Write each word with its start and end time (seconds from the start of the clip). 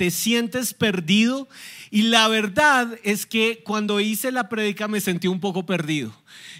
¿te 0.00 0.10
sientes 0.10 0.72
perdido? 0.72 1.46
Y 1.90 2.04
la 2.04 2.26
verdad 2.26 2.98
es 3.02 3.26
que 3.26 3.62
cuando 3.62 4.00
hice 4.00 4.32
la 4.32 4.48
prédica 4.48 4.88
me 4.88 4.98
sentí 4.98 5.28
un 5.28 5.40
poco 5.40 5.66
perdido. 5.66 6.10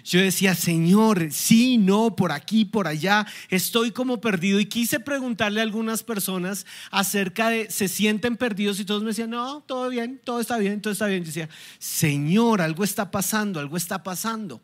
Yo 0.03 0.19
decía, 0.19 0.53
Señor, 0.53 1.29
sí, 1.31 1.79
no, 1.79 2.15
por 2.15 2.31
aquí, 2.31 2.65
por 2.65 2.87
allá, 2.87 3.25
estoy 3.49 3.89
como 3.89 4.21
perdido. 4.21 4.59
Y 4.59 4.67
quise 4.67 4.99
preguntarle 4.99 5.59
a 5.59 5.63
algunas 5.63 6.03
personas 6.03 6.67
acerca 6.91 7.49
de, 7.49 7.71
¿se 7.71 7.87
sienten 7.87 8.37
perdidos? 8.37 8.79
Y 8.79 8.85
todos 8.85 9.01
me 9.01 9.07
decían, 9.07 9.31
no, 9.31 9.61
todo 9.61 9.89
bien, 9.89 10.21
todo 10.23 10.39
está 10.39 10.59
bien, 10.59 10.79
todo 10.79 10.93
está 10.93 11.07
bien. 11.07 11.23
Yo 11.23 11.29
decía, 11.29 11.49
Señor, 11.79 12.61
algo 12.61 12.83
está 12.83 13.09
pasando, 13.09 13.59
algo 13.59 13.75
está 13.75 14.03
pasando. 14.03 14.61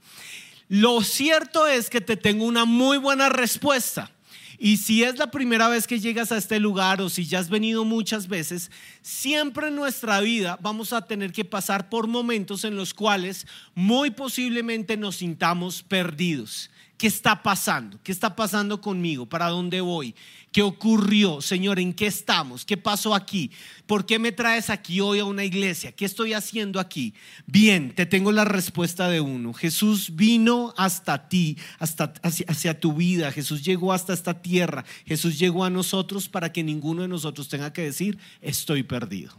Lo 0.70 1.02
cierto 1.02 1.66
es 1.66 1.90
que 1.90 2.00
te 2.00 2.16
tengo 2.16 2.46
una 2.46 2.66
muy 2.66 3.00
buena 3.00 3.28
respuesta. 3.28 4.12
Y 4.60 4.78
si 4.78 5.04
es 5.04 5.20
la 5.20 5.30
primera 5.30 5.68
vez 5.68 5.86
que 5.86 6.00
llegas 6.00 6.32
a 6.32 6.38
este 6.38 6.60
lugar 6.60 7.02
o 7.02 7.10
si 7.10 7.26
ya 7.26 7.40
has 7.40 7.50
venido 7.50 7.86
muchas 7.86 8.28
veces, 8.28 8.72
siempre 9.02 9.68
en 9.68 9.76
nuestra 9.76 10.20
vida 10.20 10.58
vamos 10.62 10.94
a 10.94 11.06
tener 11.06 11.32
que 11.32 11.46
pasar 11.46 11.90
por 11.90 12.08
momentos 12.08 12.64
en 12.64 12.76
los 12.76 12.94
cuales 12.94 13.46
muy 13.76 14.10
posiblemente 14.10 14.98
nos 14.98 15.18
sintamos 15.18 15.84
perdidos. 15.84 16.72
¿Qué 16.98 17.06
está 17.06 17.44
pasando? 17.44 18.00
¿Qué 18.04 18.12
está 18.12 18.36
pasando 18.36 18.82
conmigo? 18.82 19.28
¿Para 19.28 19.50
dónde 19.50 19.82
voy? 19.82 20.16
¿Qué 20.58 20.64
ocurrió? 20.64 21.40
Señor, 21.40 21.78
¿en 21.78 21.94
qué 21.94 22.08
estamos? 22.08 22.66
¿Qué 22.66 22.78
pasó 22.78 23.14
aquí? 23.14 23.52
¿Por 23.86 24.08
qué 24.08 24.18
me 24.18 24.32
traes 24.32 24.72
aquí 24.72 25.02
hoy 25.02 25.20
a 25.20 25.26
una 25.26 25.44
iglesia? 25.44 25.92
¿Qué 25.92 26.04
estoy 26.04 26.34
haciendo 26.34 26.80
aquí? 26.80 27.14
Bien, 27.46 27.94
te 27.94 28.08
tengo 28.08 28.32
la 28.32 28.44
respuesta 28.44 29.08
de 29.08 29.22
uno. 29.22 29.54
Jesús 29.54 30.16
vino 30.16 30.74
hasta 30.76 31.30
ti, 31.30 31.60
hasta 31.78 32.12
hacia, 32.24 32.48
hacia 32.50 32.80
tu 32.80 32.94
vida. 32.94 33.32
Jesús 33.32 33.64
llegó 33.64 33.94
hasta 33.94 34.14
esta 34.14 34.42
tierra. 34.42 34.84
Jesús 35.06 35.38
llegó 35.38 35.64
a 35.64 35.70
nosotros 35.70 36.28
para 36.28 36.52
que 36.52 36.64
ninguno 36.64 37.04
de 37.04 37.08
nosotros 37.08 37.50
tenga 37.50 37.72
que 37.72 37.84
decir, 37.84 38.18
estoy 38.42 38.82
perdido. 38.82 39.36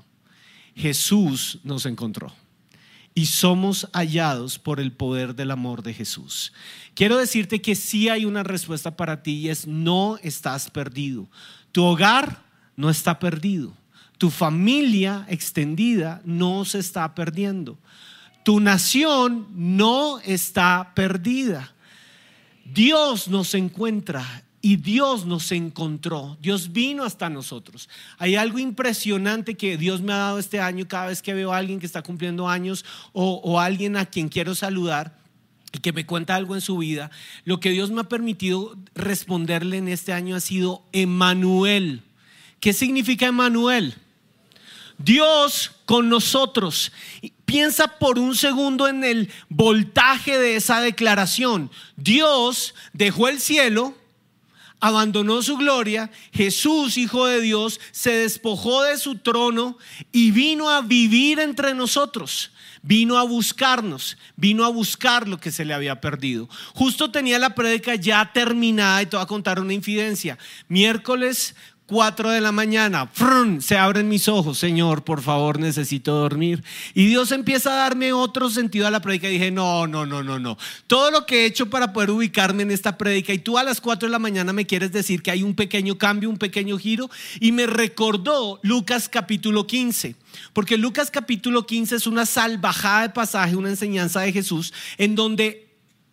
Jesús 0.77 1.59
nos 1.65 1.85
encontró 1.87 2.33
y 3.19 3.27
somos 3.27 3.89
hallados 3.93 4.61
por 4.61 4.79
el 4.79 4.93
poder 4.93 5.35
del 5.35 5.51
amor 5.51 5.83
de 5.83 5.93
Jesús. 5.93 6.53
Quiero 6.95 7.17
decirte 7.17 7.61
que 7.61 7.75
sí 7.75 8.09
hay 8.09 8.25
una 8.25 8.45
respuesta 8.45 8.97
para 8.97 9.25
ti 9.25 9.33
y 9.33 9.49
es 9.49 9.67
no 9.67 10.21
estás 10.23 10.71
perdido. 10.71 11.29
Tu 11.73 11.83
hogar 11.83 12.45
no 12.77 12.89
está 12.89 13.19
perdido. 13.19 13.77
Tu 14.19 14.31
familia 14.31 15.27
extendida 15.29 16.23
no 16.25 16.65
se 16.65 16.79
está 16.79 17.13
perdiendo. 17.17 17.77
Tu 18.45 18.61
nación 18.61 19.49
no 19.51 20.21
está 20.21 20.93
perdida. 20.95 21.75
Dios 22.65 23.27
nos 23.27 23.53
encuentra 23.55 24.45
y 24.61 24.77
Dios 24.77 25.25
nos 25.25 25.53
encontró, 25.53 26.37
Dios 26.41 26.73
vino 26.73 27.05
hasta 27.05 27.29
nosotros. 27.29 27.89
Hay 28.19 28.35
algo 28.35 28.59
impresionante 28.59 29.55
que 29.55 29.77
Dios 29.77 30.01
me 30.01 30.13
ha 30.13 30.17
dado 30.17 30.39
este 30.39 30.61
año 30.61 30.89
cada 30.89 31.07
vez 31.07 31.23
que 31.23 31.35
veo 31.35 31.53
a 31.53 31.59
alguien 31.59 31.79
que 31.79 31.87
está 31.87 32.03
cumpliendo 32.03 32.49
años 32.49 32.85
o, 33.13 33.61
alguien 33.61 33.97
a 33.97 34.07
quien 34.07 34.29
quiero 34.29 34.55
saludar 34.57 35.17
y 35.73 35.79
que 35.79 35.93
me 35.93 36.07
cuenta 36.07 36.35
algo 36.35 36.57
en 36.57 36.61
su 36.61 36.79
vida. 36.79 37.11
Lo 37.45 37.61
que 37.61 37.71
Dios 37.71 37.91
me 37.91 38.01
ha 38.01 38.09
permitido 38.09 38.77
responderle 38.95 39.77
en 39.77 39.89
este 39.89 40.13
año 40.13 40.35
ha 40.35 40.41
sido 40.41 40.83
Emanuel. 40.93 42.03
¿Qué 42.59 42.73
significa 42.73 43.27
Emanuel? 43.27 43.95
Dios 44.99 45.71
con 45.85 46.09
nosotros. 46.09 46.91
Piensa 47.45 47.99
por 47.99 48.19
un 48.19 48.35
segundo 48.35 48.89
en 48.89 49.05
el 49.05 49.31
voltaje 49.49 50.37
de 50.37 50.57
esa 50.57 50.81
declaración. 50.81 51.71
Dios 51.97 52.75
dejó 52.93 53.29
el 53.29 53.39
cielo, 53.39 53.95
abandonó 54.81 55.43
su 55.43 55.57
gloria, 55.57 56.11
Jesús, 56.33 56.97
Hijo 56.97 57.27
de 57.27 57.41
Dios, 57.41 57.81
se 57.91 58.13
despojó 58.13 58.83
de 58.85 58.99
su 58.99 59.19
trono 59.19 59.77
y 60.13 60.31
vino 60.31 60.71
a 60.71 60.83
vivir 60.83 61.41
entre 61.41 61.75
nosotros. 61.75 62.53
Vino 62.81 63.19
a 63.19 63.25
buscarnos, 63.25 64.17
vino 64.37 64.65
a 64.65 64.69
buscar 64.69 65.27
lo 65.27 65.39
que 65.39 65.51
se 65.51 65.65
le 65.65 65.75
había 65.75 66.01
perdido. 66.01 66.49
Justo 66.75 67.11
tenía 67.11 67.39
la 67.41 67.55
prédica 67.55 67.97
ya 67.97 68.31
terminada 68.33 69.03
y 69.03 69.07
te 69.07 69.17
voy 69.17 69.25
a 69.25 69.27
contar 69.27 69.61
una 69.61 69.75
infidencia. 69.75 70.39
Miércoles 70.69 71.57
4 71.89 72.33
de 72.33 72.43
la 72.43 72.53
mañana, 72.53 73.11
se 73.61 73.79
abren 73.79 74.11
mis 74.11 74.29
ojos, 74.29 74.59
Señor, 74.59 75.05
por 75.05 75.23
favor, 75.23 75.59
necesito 75.59 76.13
dormir. 76.13 76.63
Y 76.93 77.07
Dios 77.07 77.33
empieza 77.33 77.73
a 77.73 77.77
darme 77.77 78.13
otro 78.13 78.51
sentido 78.51 78.87
a 78.87 78.91
la 78.91 79.01
prédica 79.01 79.27
y 79.31 79.33
dije, 79.33 79.51
no, 79.51 79.87
no, 79.87 80.05
no, 80.05 80.23
no, 80.23 80.39
no. 80.39 80.59
Todo 80.87 81.11
lo 81.11 81.25
que 81.25 81.43
he 81.43 81.47
hecho 81.47 81.71
para 81.71 81.95
poder 81.95 82.11
ubicarme 82.11 82.63
en 82.63 82.73
esta 82.73 82.99
prédica 82.99 83.33
y 83.33 83.39
tú 83.39 83.57
a 83.57 83.63
las 83.63 83.81
4 83.81 84.07
de 84.07 84.13
la 84.13 84.19
mañana 84.19 84.53
me 84.53 84.67
quieres 84.67 84.93
decir 84.93 85.23
que 85.23 85.31
hay 85.31 85.43
un 85.43 85.55
pequeño 85.55 85.97
cambio, 85.97 86.29
un 86.29 86.37
pequeño 86.37 86.77
giro. 86.77 87.09
Y 87.41 87.53
me 87.53 87.67
recordó 87.67 88.61
Lucas 88.63 89.09
capítulo 89.09 89.67
15. 89.67 90.15
Porque 90.53 90.77
Lucas 90.77 91.11
capítulo 91.11 91.67
15 91.67 91.97
es 91.97 92.07
una 92.07 92.27
salvajada 92.27 93.03
de 93.03 93.11
pasaje, 93.15 93.57
una 93.57 93.71
enseñanza 93.71 94.21
de 94.21 94.33
Jesús, 94.35 94.75
en 94.99 95.15
donde 95.15 95.69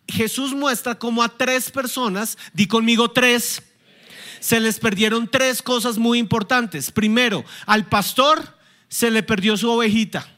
Jesús 0.08 0.54
muestra 0.54 0.98
como 0.98 1.22
a 1.22 1.28
tres 1.28 1.70
personas, 1.70 2.38
di 2.54 2.66
conmigo 2.66 3.10
tres, 3.10 3.62
se 4.40 4.60
les 4.60 4.78
perdieron 4.78 5.28
tres 5.28 5.62
cosas 5.62 5.98
muy 5.98 6.18
importantes. 6.18 6.90
Primero, 6.90 7.44
al 7.66 7.88
pastor 7.88 8.56
se 8.88 9.10
le 9.10 9.22
perdió 9.22 9.56
su 9.56 9.70
ovejita. 9.70 10.28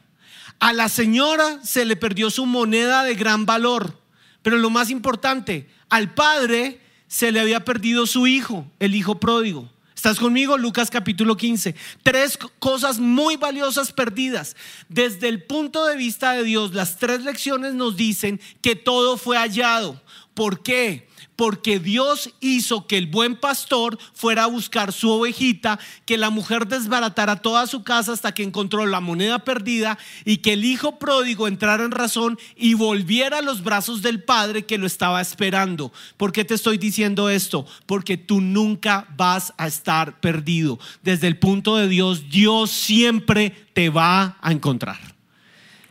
A 0.59 0.73
la 0.73 0.89
señora 0.89 1.59
se 1.63 1.85
le 1.85 1.95
perdió 1.95 2.29
su 2.29 2.45
moneda 2.45 3.03
de 3.03 3.15
gran 3.15 3.45
valor. 3.45 3.99
Pero 4.41 4.57
lo 4.57 4.69
más 4.69 4.89
importante, 4.89 5.69
al 5.89 6.13
padre 6.13 6.81
se 7.07 7.31
le 7.31 7.39
había 7.39 7.65
perdido 7.65 8.05
su 8.07 8.27
hijo, 8.27 8.69
el 8.79 8.95
hijo 8.95 9.19
pródigo. 9.19 9.69
¿Estás 9.99 10.17
conmigo? 10.17 10.57
Lucas 10.57 10.89
capítulo 10.89 11.35
15. 11.35 11.75
Tres 12.03 12.39
cosas 12.59 12.99
muy 12.99 13.35
valiosas 13.35 13.91
perdidas. 13.91 14.55
Desde 14.87 15.27
el 15.27 15.43
punto 15.43 15.85
de 15.85 15.97
vista 15.97 16.31
de 16.31 16.45
Dios, 16.45 16.73
las 16.73 16.97
tres 16.99 17.23
lecciones 17.23 17.73
nos 17.73 17.97
dicen 17.97 18.39
que 18.61 18.77
todo 18.77 19.17
fue 19.17 19.37
hallado. 19.37 20.01
¿Por 20.39 20.63
qué? 20.63 21.09
porque 21.39 21.79
Dios 21.79 22.31
hizo 22.41 22.85
que 22.85 22.97
el 22.97 23.07
buen 23.07 23.37
pastor 23.37 23.97
fuera 24.13 24.43
a 24.43 24.47
buscar 24.47 24.91
su 24.91 25.09
ovejita, 25.09 25.79
que 26.05 26.17
la 26.17 26.31
mujer 26.31 26.67
desbaratara 26.67 27.37
toda 27.37 27.65
su 27.65 27.81
casa 27.81 28.11
hasta 28.11 28.33
que 28.33 28.43
encontró 28.43 28.85
la 28.85 28.99
moneda 28.99 29.39
perdida 29.39 29.97
y 30.25 30.39
que 30.39 30.51
el 30.51 30.65
hijo 30.65 30.99
pródigo 30.99 31.47
entrara 31.47 31.85
en 31.85 31.91
razón 31.91 32.37
y 32.57 32.73
volviera 32.73 33.37
a 33.37 33.41
los 33.41 33.63
brazos 33.63 34.01
del 34.01 34.21
padre 34.21 34.65
que 34.65 34.77
lo 34.77 34.85
estaba 34.85 35.21
esperando. 35.21 35.93
¿Por 36.17 36.33
qué 36.33 36.43
te 36.43 36.55
estoy 36.55 36.77
diciendo 36.77 37.29
esto? 37.29 37.65
Porque 37.85 38.17
tú 38.17 38.41
nunca 38.41 39.07
vas 39.15 39.53
a 39.57 39.65
estar 39.65 40.19
perdido. 40.19 40.77
Desde 41.03 41.27
el 41.27 41.37
punto 41.37 41.77
de 41.77 41.87
Dios, 41.87 42.29
Dios 42.29 42.69
siempre 42.69 43.51
te 43.71 43.87
va 43.87 44.37
a 44.41 44.51
encontrar. 44.51 44.99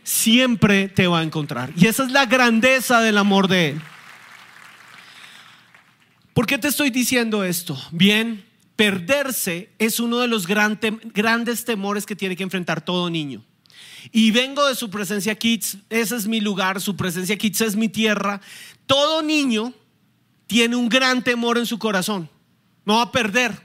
Siempre 0.03 0.89
te 0.89 1.07
va 1.07 1.21
a 1.21 1.23
encontrar. 1.23 1.71
Y 1.75 1.87
esa 1.87 2.03
es 2.03 2.11
la 2.11 2.27
grandeza 2.27 3.01
del 3.01 3.17
amor 3.17 3.47
de 3.47 3.69
Él. 3.69 3.81
¿Por 6.39 6.47
qué 6.47 6.57
te 6.57 6.69
estoy 6.69 6.89
diciendo 6.89 7.43
esto? 7.43 7.77
Bien, 7.91 8.45
perderse 8.77 9.73
es 9.77 9.99
uno 9.99 10.19
de 10.19 10.29
los 10.29 10.47
grandes 10.47 11.65
temores 11.65 12.05
que 12.05 12.15
tiene 12.15 12.37
que 12.37 12.43
enfrentar 12.43 12.79
todo 12.79 13.09
niño. 13.09 13.43
Y 14.13 14.31
vengo 14.31 14.65
de 14.65 14.73
su 14.73 14.89
presencia 14.89 15.35
Kids, 15.35 15.79
ese 15.89 16.15
es 16.15 16.27
mi 16.27 16.39
lugar, 16.39 16.79
su 16.79 16.95
presencia 16.95 17.37
Kids 17.37 17.59
es 17.59 17.75
mi 17.75 17.89
tierra. 17.89 18.39
Todo 18.85 19.21
niño 19.21 19.73
tiene 20.47 20.77
un 20.77 20.87
gran 20.87 21.25
temor 21.25 21.57
en 21.57 21.65
su 21.65 21.77
corazón, 21.77 22.29
no 22.85 22.95
va 22.95 23.01
a 23.01 23.11
perder. 23.11 23.61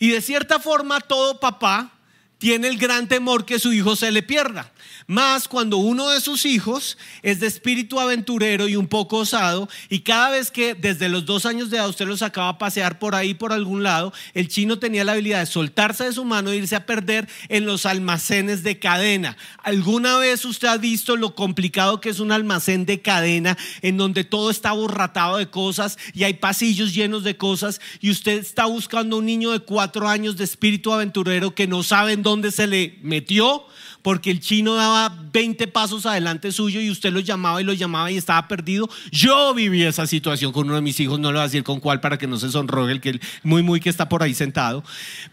Y 0.00 0.08
de 0.08 0.20
cierta 0.20 0.58
forma 0.58 0.98
todo 0.98 1.38
papá 1.38 1.96
tiene 2.40 2.68
el 2.68 2.78
gran 2.78 3.06
temor 3.06 3.44
que 3.44 3.58
su 3.58 3.72
hijo 3.72 3.94
se 3.94 4.10
le 4.10 4.22
pierda. 4.22 4.72
Más 5.06 5.46
cuando 5.46 5.76
uno 5.76 6.08
de 6.08 6.20
sus 6.20 6.46
hijos 6.46 6.96
es 7.22 7.38
de 7.38 7.46
espíritu 7.46 8.00
aventurero 8.00 8.66
y 8.66 8.76
un 8.76 8.86
poco 8.86 9.18
osado, 9.18 9.68
y 9.90 10.00
cada 10.00 10.30
vez 10.30 10.50
que 10.50 10.74
desde 10.74 11.10
los 11.10 11.26
dos 11.26 11.44
años 11.44 11.68
de 11.68 11.76
edad 11.76 11.88
usted 11.88 12.06
lo 12.06 12.16
sacaba 12.16 12.48
a 12.48 12.58
pasear 12.58 12.98
por 12.98 13.14
ahí, 13.14 13.34
por 13.34 13.52
algún 13.52 13.82
lado, 13.82 14.12
el 14.32 14.48
chino 14.48 14.78
tenía 14.78 15.04
la 15.04 15.12
habilidad 15.12 15.40
de 15.40 15.46
soltarse 15.46 16.04
de 16.04 16.12
su 16.12 16.24
mano 16.24 16.50
e 16.50 16.56
irse 16.56 16.76
a 16.76 16.86
perder 16.86 17.28
en 17.48 17.66
los 17.66 17.84
almacenes 17.84 18.62
de 18.62 18.78
cadena. 18.78 19.36
¿Alguna 19.62 20.16
vez 20.16 20.44
usted 20.46 20.68
ha 20.68 20.78
visto 20.78 21.16
lo 21.16 21.34
complicado 21.34 22.00
que 22.00 22.08
es 22.08 22.20
un 22.20 22.32
almacén 22.32 22.86
de 22.86 23.02
cadena 23.02 23.58
en 23.82 23.98
donde 23.98 24.24
todo 24.24 24.50
está 24.50 24.72
borratado 24.72 25.36
de 25.36 25.50
cosas 25.50 25.98
y 26.14 26.24
hay 26.24 26.34
pasillos 26.34 26.94
llenos 26.94 27.22
de 27.22 27.36
cosas 27.36 27.82
y 28.00 28.10
usted 28.10 28.38
está 28.38 28.64
buscando 28.64 29.18
un 29.18 29.26
niño 29.26 29.50
de 29.50 29.60
cuatro 29.60 30.08
años 30.08 30.38
de 30.38 30.44
espíritu 30.44 30.94
aventurero 30.94 31.54
que 31.54 31.66
no 31.66 31.82
sabe 31.82 32.12
en 32.12 32.22
dónde 32.22 32.29
se 32.50 32.66
le 32.66 32.98
metió? 33.02 33.66
porque 34.02 34.30
el 34.30 34.40
chino 34.40 34.74
daba 34.74 35.14
20 35.32 35.66
pasos 35.68 36.06
adelante 36.06 36.52
suyo 36.52 36.80
y 36.80 36.90
usted 36.90 37.12
lo 37.12 37.20
llamaba 37.20 37.60
y 37.60 37.64
lo 37.64 37.72
llamaba 37.72 38.10
y 38.10 38.16
estaba 38.16 38.46
perdido. 38.48 38.88
Yo 39.10 39.54
viví 39.54 39.82
esa 39.82 40.06
situación 40.06 40.52
con 40.52 40.66
uno 40.66 40.76
de 40.76 40.80
mis 40.80 40.98
hijos, 41.00 41.18
no 41.18 41.28
le 41.28 41.34
voy 41.34 41.42
a 41.42 41.44
decir 41.44 41.64
con 41.64 41.80
cuál 41.80 42.00
para 42.00 42.18
que 42.18 42.26
no 42.26 42.38
se 42.38 42.50
sonrogue 42.50 42.92
el 42.92 43.00
que 43.00 43.20
muy 43.42 43.62
muy 43.62 43.80
que 43.80 43.90
está 43.90 44.08
por 44.08 44.22
ahí 44.22 44.34
sentado, 44.34 44.82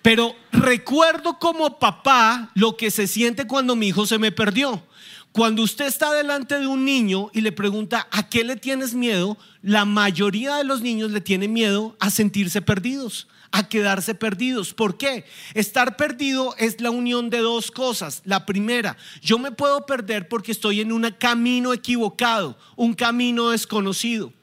pero 0.01 0.35
recuerdo 0.51 1.39
como 1.39 1.79
papá 1.79 2.51
lo 2.55 2.75
que 2.75 2.91
se 2.91 3.07
siente 3.07 3.47
cuando 3.47 3.75
mi 3.75 3.87
hijo 3.87 4.05
se 4.05 4.17
me 4.17 4.31
perdió. 4.31 4.83
Cuando 5.37 5.61
usted 5.61 5.85
está 5.85 6.11
delante 6.13 6.57
de 6.57 6.65
un 6.65 6.83
niño 6.83 7.29
y 7.31 7.41
le 7.41 7.51
pregunta, 7.51 8.07
¿a 8.09 8.27
qué 8.27 8.43
le 8.43 8.55
tienes 8.55 8.95
miedo? 8.95 9.37
La 9.61 9.85
mayoría 9.85 10.55
de 10.55 10.63
los 10.63 10.81
niños 10.81 11.11
le 11.11 11.21
tienen 11.21 11.53
miedo 11.53 11.95
a 11.99 12.09
sentirse 12.09 12.59
perdidos, 12.63 13.27
a 13.51 13.69
quedarse 13.69 14.15
perdidos. 14.15 14.73
¿Por 14.73 14.97
qué? 14.97 15.25
Estar 15.53 15.95
perdido 15.95 16.55
es 16.57 16.81
la 16.81 16.89
unión 16.89 17.29
de 17.29 17.37
dos 17.37 17.69
cosas. 17.69 18.23
La 18.25 18.47
primera, 18.47 18.97
yo 19.21 19.37
me 19.37 19.51
puedo 19.51 19.85
perder 19.85 20.27
porque 20.27 20.51
estoy 20.51 20.81
en 20.81 20.91
un 20.91 21.07
camino 21.19 21.71
equivocado, 21.71 22.57
un 22.75 22.95
camino 22.95 23.51
desconocido. 23.51 24.33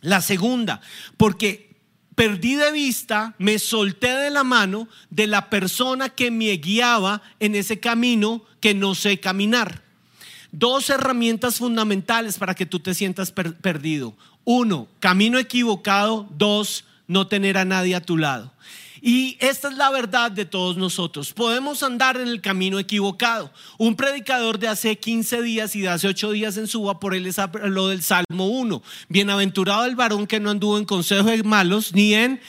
La 0.00 0.20
segunda, 0.20 0.80
porque 1.16 1.76
perdí 2.16 2.56
de 2.56 2.72
vista, 2.72 3.36
me 3.38 3.60
solté 3.60 4.08
de 4.08 4.30
la 4.30 4.42
mano 4.42 4.88
de 5.10 5.28
la 5.28 5.48
persona 5.48 6.08
que 6.08 6.32
me 6.32 6.50
guiaba 6.56 7.22
en 7.38 7.54
ese 7.54 7.78
camino 7.78 8.44
que 8.58 8.74
no 8.74 8.96
sé 8.96 9.20
caminar. 9.20 9.83
Dos 10.56 10.88
herramientas 10.88 11.56
fundamentales 11.56 12.38
para 12.38 12.54
que 12.54 12.64
tú 12.64 12.78
te 12.78 12.94
sientas 12.94 13.32
perdido. 13.32 14.14
Uno, 14.44 14.86
camino 15.00 15.40
equivocado. 15.40 16.28
Dos, 16.30 16.84
no 17.08 17.26
tener 17.26 17.58
a 17.58 17.64
nadie 17.64 17.96
a 17.96 18.00
tu 18.00 18.16
lado. 18.16 18.52
Y 19.02 19.36
esta 19.40 19.66
es 19.66 19.76
la 19.76 19.90
verdad 19.90 20.30
de 20.30 20.44
todos 20.44 20.76
nosotros. 20.76 21.32
Podemos 21.32 21.82
andar 21.82 22.18
en 22.18 22.28
el 22.28 22.40
camino 22.40 22.78
equivocado. 22.78 23.50
Un 23.78 23.96
predicador 23.96 24.60
de 24.60 24.68
hace 24.68 24.96
15 24.96 25.42
días 25.42 25.74
y 25.74 25.80
de 25.80 25.88
hace 25.88 26.06
8 26.06 26.30
días 26.30 26.56
en 26.56 26.68
Suba, 26.68 27.00
por 27.00 27.16
él 27.16 27.26
es 27.26 27.36
lo 27.64 27.88
del 27.88 28.04
Salmo 28.04 28.46
1. 28.46 28.80
Bienaventurado 29.08 29.86
el 29.86 29.96
varón 29.96 30.28
que 30.28 30.38
no 30.38 30.50
anduvo 30.50 30.78
en 30.78 30.84
consejo 30.84 31.30
de 31.30 31.42
malos, 31.42 31.92
ni 31.94 32.14
en 32.14 32.40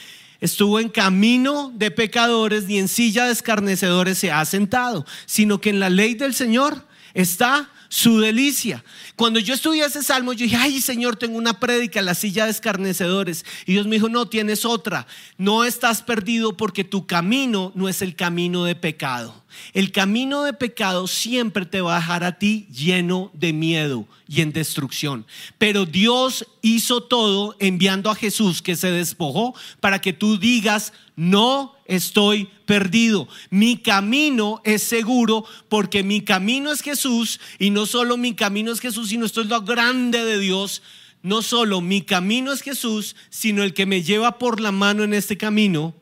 estuvo 0.41 0.79
en 0.79 0.89
camino 0.89 1.71
de 1.73 1.89
pecadores, 1.89 2.65
ni 2.65 2.77
en 2.77 2.87
silla 2.87 3.25
de 3.25 3.31
escarnecedores 3.31 4.19
se 4.19 4.31
ha 4.31 4.45
sentado, 4.45 5.07
sino 5.25 5.59
que 5.59 5.71
en 5.71 5.79
la 5.79 5.89
ley 5.89 6.13
del 6.13 6.35
Señor 6.35 6.85
está 7.15 7.71
su 7.95 8.19
delicia. 8.19 8.83
Cuando 9.15 9.39
yo 9.39 9.53
estudié 9.53 9.85
ese 9.85 10.03
salmo, 10.03 10.33
yo 10.33 10.43
dije, 10.43 10.57
ay 10.57 10.81
Señor, 10.81 11.15
tengo 11.15 11.37
una 11.37 11.61
prédica 11.61 11.99
en 11.99 12.05
la 12.05 12.13
silla 12.13 12.43
de 12.43 12.51
escarnecedores. 12.51 13.45
Y 13.65 13.71
Dios 13.71 13.87
me 13.87 13.95
dijo, 13.95 14.09
no, 14.09 14.27
tienes 14.27 14.65
otra. 14.65 15.07
No 15.37 15.63
estás 15.63 16.01
perdido 16.01 16.57
porque 16.57 16.83
tu 16.83 17.07
camino 17.07 17.71
no 17.73 17.87
es 17.87 18.01
el 18.01 18.17
camino 18.17 18.65
de 18.65 18.75
pecado. 18.75 19.45
El 19.71 19.93
camino 19.93 20.43
de 20.43 20.51
pecado 20.51 21.07
siempre 21.07 21.65
te 21.65 21.79
va 21.79 21.95
a 21.95 21.99
dejar 22.01 22.25
a 22.25 22.37
ti 22.37 22.67
lleno 22.69 23.31
de 23.33 23.53
miedo 23.53 24.05
y 24.27 24.41
en 24.41 24.51
destrucción. 24.51 25.25
Pero 25.57 25.85
Dios 25.85 26.45
hizo 26.61 27.01
todo 27.01 27.55
enviando 27.59 28.11
a 28.11 28.15
Jesús 28.15 28.61
que 28.61 28.75
se 28.75 28.91
despojó 28.91 29.55
para 29.79 30.01
que 30.01 30.11
tú 30.11 30.37
digas, 30.37 30.91
no 31.15 31.74
estoy 31.85 32.49
perdido. 32.65 33.27
Mi 33.49 33.77
camino 33.77 34.61
es 34.63 34.83
seguro 34.83 35.45
porque 35.69 36.03
mi 36.03 36.21
camino 36.21 36.71
es 36.71 36.81
Jesús 36.81 37.39
y 37.59 37.69
no 37.69 37.85
solo 37.85 38.17
mi 38.17 38.35
camino 38.35 38.71
es 38.71 38.79
Jesús, 38.79 39.09
sino 39.09 39.25
esto 39.25 39.41
es 39.41 39.47
lo 39.47 39.61
grande 39.61 40.23
de 40.25 40.39
Dios. 40.39 40.81
No 41.21 41.41
solo 41.41 41.81
mi 41.81 42.01
camino 42.01 42.51
es 42.51 42.61
Jesús, 42.61 43.15
sino 43.29 43.63
el 43.63 43.73
que 43.73 43.85
me 43.85 44.03
lleva 44.03 44.37
por 44.37 44.59
la 44.59 44.71
mano 44.71 45.03
en 45.03 45.13
este 45.13 45.37
camino 45.37 45.95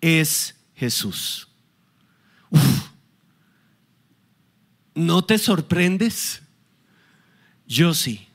es 0.00 0.56
Jesús. 0.74 1.48
¿No 4.94 5.24
te 5.24 5.38
sorprendes? 5.38 6.42
Yo 7.66 7.94
sí. 7.94 8.26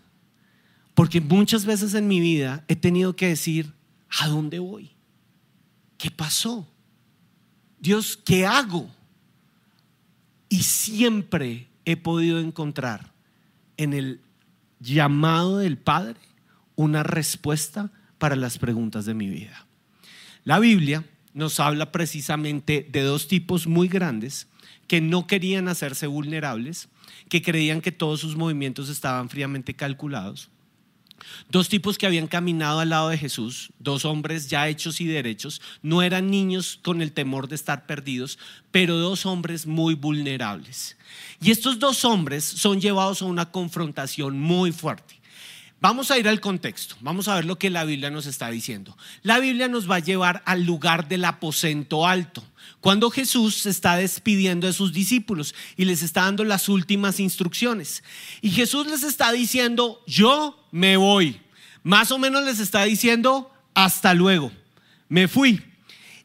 Porque 0.94 1.20
muchas 1.22 1.66
veces 1.66 1.94
en 1.94 2.08
mi 2.08 2.20
vida 2.20 2.64
he 2.68 2.76
tenido 2.76 3.16
que 3.16 3.28
decir, 3.28 3.74
¿a 4.10 4.28
dónde 4.28 4.60
voy? 4.60 4.92
¿Qué 5.98 6.12
pasó? 6.12 6.73
Dios, 7.84 8.16
¿qué 8.16 8.46
hago? 8.46 8.90
Y 10.48 10.64
siempre 10.64 11.68
he 11.84 11.98
podido 11.98 12.40
encontrar 12.40 13.12
en 13.76 13.92
el 13.92 14.22
llamado 14.80 15.58
del 15.58 15.78
Padre 15.78 16.16
una 16.78 17.04
respuesta 17.04 17.92
para 18.20 18.38
las 18.38 18.58
preguntas 18.58 19.04
de 19.04 19.14
mi 19.14 19.28
vida. 19.28 19.68
La 20.46 20.60
Biblia 20.60 21.04
nos 21.34 21.60
habla 21.60 21.92
precisamente 21.92 22.88
de 22.90 23.02
dos 23.02 23.28
tipos 23.28 23.68
muy 23.68 23.90
grandes 23.90 24.48
que 24.88 25.02
no 25.02 25.28
querían 25.28 25.68
hacerse 25.68 26.08
vulnerables, 26.08 26.88
que 27.28 27.42
creían 27.42 27.82
que 27.82 27.92
todos 27.92 28.22
sus 28.22 28.38
movimientos 28.38 28.88
estaban 28.88 29.28
fríamente 29.28 29.74
calculados. 29.74 30.50
Dos 31.50 31.70
tipos 31.70 31.98
que 31.98 32.06
habían 32.06 32.28
caminado 32.28 32.80
al 32.80 32.90
lado 32.90 33.10
de 33.10 33.18
Jesús, 33.18 33.72
dos 33.80 34.06
hombres 34.06 34.50
ya 34.50 34.68
hechos 34.68 35.02
y 35.02 35.06
derechos, 35.06 35.62
no 35.82 36.02
eran 36.02 36.30
niños 36.30 36.80
con 36.82 37.02
el 37.02 37.12
temor 37.12 37.48
de 37.48 37.56
estar 37.56 37.86
perdidos, 37.86 38.40
pero 38.72 38.98
dos 38.98 39.26
hombres 39.26 39.66
muy 39.66 39.96
vulnerables. 39.96 40.98
Y 41.42 41.52
estos 41.52 41.80
dos 41.80 42.06
hombres 42.06 42.44
son 42.44 42.82
llevados 42.82 43.22
a 43.22 43.26
una 43.26 43.52
confrontación 43.52 44.40
muy 44.40 44.72
fuerte. 44.72 45.23
Vamos 45.84 46.12
a 46.12 46.18
ir 46.18 46.30
al 46.30 46.40
contexto, 46.40 46.96
vamos 47.02 47.28
a 47.28 47.36
ver 47.36 47.44
lo 47.44 47.60
que 47.60 47.70
la 47.70 47.84
Biblia 47.84 48.10
nos 48.10 48.26
está 48.26 48.50
diciendo. 48.50 48.98
La 49.22 49.40
Biblia 49.40 49.68
nos 49.68 49.92
va 49.92 49.96
a 49.96 50.00
llevar 50.00 50.42
al 50.46 50.64
lugar 50.64 51.10
del 51.10 51.26
aposento 51.26 52.08
alto, 52.08 52.42
cuando 52.80 53.10
Jesús 53.10 53.56
se 53.56 53.70
está 53.70 53.98
despidiendo 53.98 54.66
de 54.66 54.72
sus 54.72 54.94
discípulos 54.94 55.54
y 55.76 55.84
les 55.84 56.02
está 56.02 56.22
dando 56.22 56.46
las 56.46 56.70
últimas 56.70 57.20
instrucciones. 57.20 58.02
Y 58.40 58.52
Jesús 58.52 58.88
les 58.88 59.04
está 59.04 59.34
diciendo, 59.34 60.02
yo 60.08 60.58
me 60.72 60.96
voy. 60.96 61.42
Más 61.84 62.12
o 62.12 62.18
menos 62.18 62.46
les 62.46 62.62
está 62.62 62.84
diciendo, 62.84 63.52
hasta 63.74 64.14
luego, 64.14 64.54
me 65.10 65.28
fui. 65.28 65.62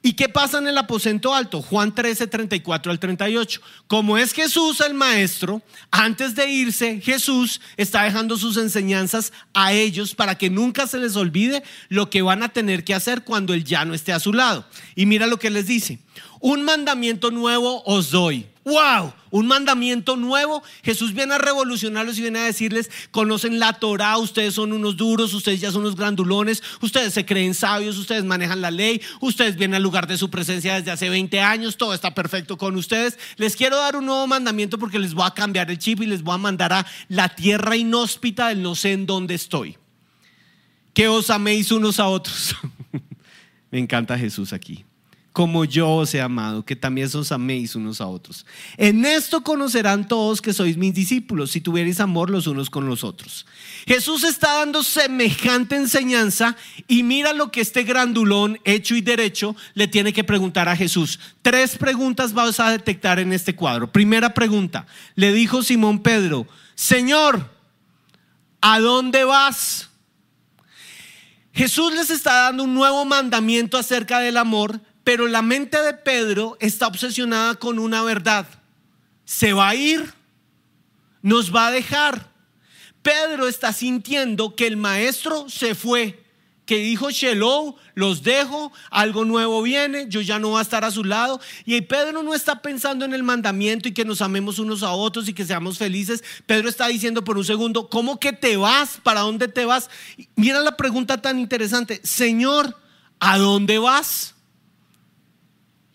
¿Y 0.00 0.12
qué 0.12 0.28
pasa 0.28 0.58
en 0.58 0.68
el 0.68 0.78
aposento 0.78 1.34
alto? 1.34 1.60
Juan 1.60 1.92
13, 1.92 2.28
34 2.28 2.92
al 2.92 3.00
38. 3.00 3.60
Como 3.88 4.16
es 4.16 4.32
Jesús 4.32 4.80
el 4.80 4.94
maestro, 4.94 5.60
antes 5.90 6.36
de 6.36 6.48
irse, 6.48 7.00
Jesús 7.00 7.60
está 7.76 8.04
dejando 8.04 8.36
sus 8.36 8.56
enseñanzas 8.58 9.32
a 9.54 9.72
ellos 9.72 10.14
para 10.14 10.36
que 10.36 10.50
nunca 10.50 10.86
se 10.86 10.98
les 10.98 11.16
olvide 11.16 11.64
lo 11.88 12.10
que 12.10 12.22
van 12.22 12.44
a 12.44 12.50
tener 12.50 12.84
que 12.84 12.94
hacer 12.94 13.24
cuando 13.24 13.54
Él 13.54 13.64
ya 13.64 13.84
no 13.84 13.92
esté 13.92 14.12
a 14.12 14.20
su 14.20 14.32
lado. 14.32 14.64
Y 14.94 15.06
mira 15.06 15.26
lo 15.26 15.38
que 15.38 15.50
les 15.50 15.66
dice. 15.66 15.98
Un 16.40 16.62
mandamiento 16.62 17.32
nuevo 17.32 17.82
os 17.84 18.12
doy 18.12 18.46
wow, 18.68 19.12
un 19.30 19.46
mandamiento 19.46 20.16
nuevo. 20.16 20.62
Jesús 20.82 21.14
viene 21.14 21.34
a 21.34 21.38
revolucionarlos 21.38 22.18
y 22.18 22.22
viene 22.22 22.40
a 22.40 22.44
decirles, 22.44 22.90
conocen 23.10 23.58
la 23.58 23.72
Torah, 23.72 24.18
ustedes 24.18 24.54
son 24.54 24.72
unos 24.72 24.96
duros, 24.96 25.34
ustedes 25.34 25.60
ya 25.60 25.72
son 25.72 25.82
unos 25.82 25.96
grandulones, 25.96 26.62
ustedes 26.80 27.14
se 27.14 27.24
creen 27.26 27.54
sabios, 27.54 27.96
ustedes 27.96 28.24
manejan 28.24 28.60
la 28.60 28.70
ley, 28.70 29.00
ustedes 29.20 29.56
vienen 29.56 29.76
al 29.76 29.82
lugar 29.82 30.06
de 30.06 30.18
su 30.18 30.30
presencia 30.30 30.74
desde 30.74 30.90
hace 30.90 31.08
20 31.08 31.40
años, 31.40 31.76
todo 31.76 31.94
está 31.94 32.14
perfecto 32.14 32.56
con 32.56 32.76
ustedes. 32.76 33.18
Les 33.36 33.56
quiero 33.56 33.76
dar 33.76 33.96
un 33.96 34.06
nuevo 34.06 34.26
mandamiento 34.26 34.78
porque 34.78 34.98
les 34.98 35.14
voy 35.14 35.26
a 35.26 35.32
cambiar 35.32 35.70
el 35.70 35.78
chip 35.78 36.02
y 36.02 36.06
les 36.06 36.22
voy 36.22 36.34
a 36.34 36.38
mandar 36.38 36.72
a 36.72 36.86
la 37.08 37.28
tierra 37.30 37.76
inhóspita 37.76 38.48
del 38.48 38.62
no 38.62 38.74
sé 38.74 38.92
en 38.92 39.06
dónde 39.06 39.34
estoy. 39.34 39.76
Que 40.92 41.08
os 41.08 41.30
améis 41.30 41.70
unos 41.70 42.00
a 42.00 42.08
otros. 42.08 42.54
Me 43.70 43.78
encanta 43.78 44.18
Jesús 44.18 44.52
aquí 44.52 44.84
como 45.38 45.64
yo 45.64 45.88
os 45.88 46.12
he 46.14 46.20
amado, 46.20 46.64
que 46.64 46.74
también 46.74 47.08
os 47.14 47.30
améis 47.30 47.76
unos 47.76 48.00
a 48.00 48.08
otros. 48.08 48.44
En 48.76 49.04
esto 49.04 49.44
conocerán 49.44 50.08
todos 50.08 50.42
que 50.42 50.52
sois 50.52 50.76
mis 50.76 50.92
discípulos, 50.92 51.52
si 51.52 51.60
tuvierais 51.60 52.00
amor 52.00 52.28
los 52.28 52.48
unos 52.48 52.68
con 52.68 52.88
los 52.88 53.04
otros. 53.04 53.46
Jesús 53.86 54.24
está 54.24 54.54
dando 54.54 54.82
semejante 54.82 55.76
enseñanza 55.76 56.56
y 56.88 57.04
mira 57.04 57.32
lo 57.34 57.52
que 57.52 57.60
este 57.60 57.84
grandulón 57.84 58.58
hecho 58.64 58.96
y 58.96 59.00
derecho 59.00 59.54
le 59.74 59.86
tiene 59.86 60.12
que 60.12 60.24
preguntar 60.24 60.68
a 60.68 60.74
Jesús. 60.74 61.20
Tres 61.40 61.78
preguntas 61.78 62.32
vas 62.32 62.58
a 62.58 62.72
detectar 62.72 63.20
en 63.20 63.32
este 63.32 63.54
cuadro. 63.54 63.92
Primera 63.92 64.34
pregunta, 64.34 64.88
le 65.14 65.32
dijo 65.32 65.62
Simón 65.62 66.02
Pedro, 66.02 66.48
Señor, 66.74 67.48
¿a 68.60 68.80
dónde 68.80 69.22
vas? 69.22 69.88
Jesús 71.52 71.94
les 71.94 72.10
está 72.10 72.32
dando 72.42 72.64
un 72.64 72.74
nuevo 72.74 73.04
mandamiento 73.04 73.78
acerca 73.78 74.18
del 74.18 74.36
amor 74.36 74.80
pero 75.08 75.26
la 75.26 75.40
mente 75.40 75.80
de 75.80 75.94
Pedro 75.94 76.58
está 76.60 76.86
obsesionada 76.86 77.54
con 77.54 77.78
una 77.78 78.02
verdad. 78.02 78.46
Se 79.24 79.54
va 79.54 79.70
a 79.70 79.74
ir, 79.74 80.12
nos 81.22 81.50
va 81.50 81.68
a 81.68 81.70
dejar. 81.70 82.30
Pedro 83.00 83.48
está 83.48 83.72
sintiendo 83.72 84.54
que 84.54 84.66
el 84.66 84.76
maestro 84.76 85.48
se 85.48 85.74
fue, 85.74 86.22
que 86.66 86.76
dijo 86.76 87.08
Shelou, 87.08 87.76
los 87.94 88.22
dejo, 88.22 88.70
algo 88.90 89.24
nuevo 89.24 89.62
viene, 89.62 90.08
yo 90.10 90.20
ya 90.20 90.38
no 90.38 90.50
voy 90.50 90.58
a 90.58 90.62
estar 90.62 90.84
a 90.84 90.90
su 90.90 91.02
lado. 91.04 91.40
Y 91.64 91.80
Pedro 91.80 92.22
no 92.22 92.34
está 92.34 92.60
pensando 92.60 93.06
en 93.06 93.14
el 93.14 93.22
mandamiento 93.22 93.88
y 93.88 93.94
que 93.94 94.04
nos 94.04 94.20
amemos 94.20 94.58
unos 94.58 94.82
a 94.82 94.92
otros 94.92 95.26
y 95.26 95.32
que 95.32 95.46
seamos 95.46 95.78
felices. 95.78 96.22
Pedro 96.44 96.68
está 96.68 96.86
diciendo 96.86 97.24
por 97.24 97.38
un 97.38 97.46
segundo, 97.46 97.88
¿cómo 97.88 98.20
que 98.20 98.34
te 98.34 98.58
vas? 98.58 99.00
¿Para 99.02 99.20
dónde 99.20 99.48
te 99.48 99.64
vas? 99.64 99.88
Mira 100.36 100.60
la 100.60 100.76
pregunta 100.76 101.22
tan 101.22 101.38
interesante, 101.38 101.98
Señor, 102.04 102.76
¿a 103.20 103.38
dónde 103.38 103.78
vas? 103.78 104.34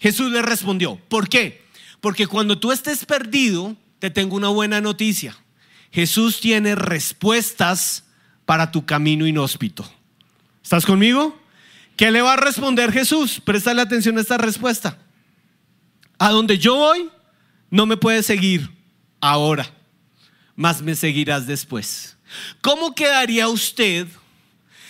Jesús 0.03 0.33
le 0.33 0.41
respondió, 0.41 0.97
¿por 1.07 1.29
qué? 1.29 1.63
Porque 2.01 2.27
cuando 2.27 2.59
tú 2.59 2.73
estés 2.73 3.05
perdido, 3.05 3.77
te 3.99 4.09
tengo 4.09 4.35
una 4.35 4.49
buena 4.49 4.81
noticia. 4.81 5.33
Jesús 5.93 6.41
tiene 6.41 6.75
respuestas 6.75 8.03
para 8.43 8.69
tu 8.69 8.85
camino 8.85 9.25
inhóspito. 9.25 9.89
¿Estás 10.61 10.85
conmigo? 10.85 11.39
¿Qué 11.95 12.11
le 12.11 12.21
va 12.21 12.33
a 12.33 12.35
responder 12.35 12.91
Jesús? 12.91 13.39
Préstale 13.39 13.81
atención 13.81 14.17
a 14.17 14.21
esta 14.21 14.37
respuesta. 14.37 14.97
A 16.17 16.31
donde 16.31 16.57
yo 16.57 16.75
voy, 16.75 17.09
no 17.69 17.85
me 17.85 17.95
puedes 17.95 18.25
seguir 18.25 18.69
ahora, 19.21 19.73
más 20.57 20.81
me 20.81 20.95
seguirás 20.95 21.47
después. 21.47 22.17
¿Cómo 22.59 22.93
quedaría 22.93 23.47
usted 23.47 24.07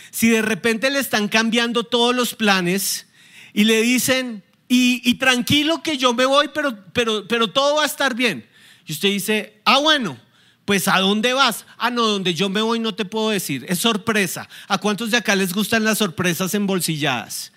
si 0.09 0.29
de 0.29 0.41
repente 0.41 0.89
le 0.89 0.97
están 0.97 1.27
cambiando 1.27 1.83
todos 1.83 2.15
los 2.15 2.33
planes 2.33 3.05
y 3.53 3.65
le 3.65 3.83
dicen, 3.83 4.43
y, 4.75 5.13
tranquilo 5.15 5.83
que 5.83 5.97
yo 5.97 6.13
me 6.13 6.25
voy, 6.25 6.49
pero, 6.53 6.77
pero, 6.93 7.27
pero 7.27 7.47
todo 7.47 7.75
va 7.75 7.83
a 7.83 7.85
estar 7.85 8.15
bien. 8.15 8.45
Y 8.87 8.93
usted 8.93 9.09
dice, 9.09 9.61
ah, 9.65 9.77
bueno, 9.77 10.17
pues 10.65 10.87
¿a 10.87 10.99
dónde 10.99 11.33
vas? 11.33 11.65
Ah, 11.77 11.91
no, 11.91 12.07
donde 12.07 12.33
yo 12.33 12.49
me 12.49 12.61
voy 12.61 12.79
no 12.79 12.95
te 12.95 13.05
puedo 13.05 13.29
decir. 13.29 13.65
Es 13.69 13.79
sorpresa. 13.79 14.49
¿A 14.67 14.79
cuántos 14.79 15.11
de 15.11 15.17
acá 15.17 15.35
les 15.35 15.53
gustan 15.53 15.83
las 15.83 15.99
sorpresas 15.99 16.53
embolsilladas? 16.53 17.51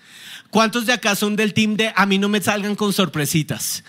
¿Cuántos 0.51 0.85
de 0.85 0.93
acá 0.93 1.15
son 1.15 1.35
del 1.35 1.53
team 1.53 1.75
de 1.75 1.91
a 1.95 2.05
mí 2.05 2.17
no 2.17 2.29
me 2.29 2.41
salgan 2.41 2.75
con 2.75 2.93
sorpresitas? 2.93 3.83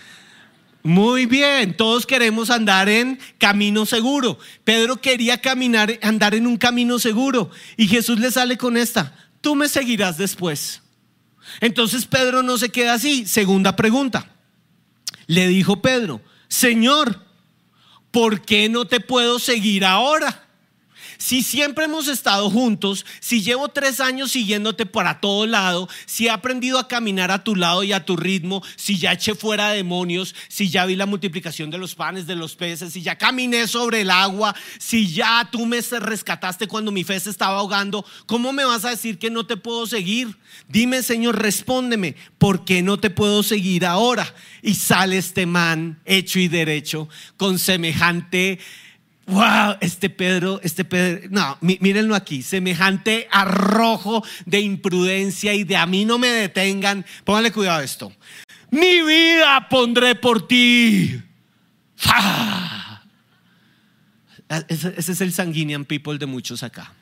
Muy 0.81 1.25
bien, 1.25 1.75
todos 1.75 2.05
queremos 2.05 2.49
andar 2.49 2.89
en 2.89 3.19
camino 3.37 3.85
seguro. 3.85 4.39
Pedro 4.63 5.01
quería 5.01 5.39
caminar, 5.39 5.99
andar 6.01 6.33
en 6.33 6.47
un 6.47 6.57
camino 6.57 6.97
seguro. 6.99 7.51
Y 7.77 7.87
Jesús 7.87 8.19
le 8.19 8.31
sale 8.31 8.57
con 8.57 8.75
esta, 8.75 9.13
tú 9.41 9.55
me 9.55 9.67
seguirás 9.69 10.17
después. 10.17 10.81
Entonces 11.61 12.05
Pedro 12.05 12.43
no 12.43 12.57
se 12.57 12.69
queda 12.69 12.93
así. 12.93 13.25
Segunda 13.25 13.75
pregunta. 13.75 14.29
Le 15.27 15.47
dijo 15.47 15.81
Pedro, 15.81 16.21
Señor, 16.47 17.23
¿por 18.11 18.41
qué 18.41 18.69
no 18.69 18.85
te 18.85 18.99
puedo 18.99 19.39
seguir 19.39 19.85
ahora? 19.85 20.48
Si 21.21 21.43
siempre 21.43 21.83
hemos 21.83 22.07
estado 22.07 22.49
juntos, 22.49 23.05
si 23.19 23.41
llevo 23.41 23.67
tres 23.67 23.99
años 23.99 24.31
siguiéndote 24.31 24.85
para 24.85 25.19
todo 25.19 25.45
lado, 25.45 25.89
si 26.05 26.27
he 26.27 26.29
aprendido 26.29 26.79
a 26.79 26.87
caminar 26.87 27.29
a 27.29 27.43
tu 27.43 27.57
lado 27.57 27.83
y 27.83 27.91
a 27.91 28.05
tu 28.05 28.15
ritmo, 28.15 28.63
si 28.77 28.97
ya 28.97 29.11
eché 29.11 29.35
fuera 29.35 29.71
demonios, 29.71 30.33
si 30.47 30.69
ya 30.69 30.85
vi 30.85 30.95
la 30.95 31.05
multiplicación 31.05 31.71
de 31.71 31.77
los 31.77 31.93
panes, 31.93 32.25
de 32.25 32.37
los 32.37 32.55
peces, 32.55 32.93
si 32.93 33.01
ya 33.01 33.17
caminé 33.17 33.67
sobre 33.67 33.99
el 34.01 34.11
agua, 34.11 34.55
si 34.77 35.11
ya 35.11 35.45
tú 35.51 35.65
me 35.65 35.81
rescataste 35.81 36.69
cuando 36.69 36.89
mi 36.89 37.03
fe 37.03 37.19
se 37.19 37.31
estaba 37.31 37.59
ahogando, 37.59 38.05
¿cómo 38.25 38.53
me 38.53 38.63
vas 38.63 38.85
a 38.85 38.91
decir 38.91 39.19
que 39.19 39.29
no 39.29 39.45
te 39.45 39.57
puedo 39.57 39.87
seguir? 39.87 40.37
Dime, 40.69 41.03
Señor, 41.03 41.37
respóndeme, 41.41 42.15
¿por 42.37 42.63
qué 42.63 42.81
no 42.81 42.97
te 42.97 43.09
puedo 43.09 43.43
seguir 43.43 43.85
ahora? 43.85 44.33
Y 44.61 44.75
sale 44.75 45.17
este 45.17 45.45
man 45.45 45.99
hecho 46.05 46.39
y 46.39 46.47
derecho 46.47 47.09
con 47.35 47.59
semejante 47.59 48.59
wow, 49.29 49.77
este 49.79 50.09
Pedro, 50.09 50.59
este 50.63 50.83
Pedro, 50.83 51.27
no, 51.31 51.57
mírenlo 51.61 52.15
aquí, 52.15 52.41
semejante 52.41 53.27
arrojo 53.31 54.23
de 54.45 54.59
imprudencia 54.59 55.53
y 55.53 55.63
de 55.63 55.77
a 55.77 55.85
mí 55.85 56.05
no 56.05 56.17
me 56.17 56.27
detengan. 56.27 57.05
Póngale 57.23 57.51
cuidado 57.51 57.79
a 57.79 57.83
esto. 57.83 58.11
Mi 58.71 59.01
vida 59.01 59.67
pondré 59.69 60.15
por 60.15 60.47
ti. 60.47 61.21
Ese, 64.67 64.93
es 64.97 65.21
el 65.21 65.31
sanguinian 65.31 65.85
people 65.85 66.17
de 66.17 66.25
muchos 66.25 66.63
acá. 66.63 66.93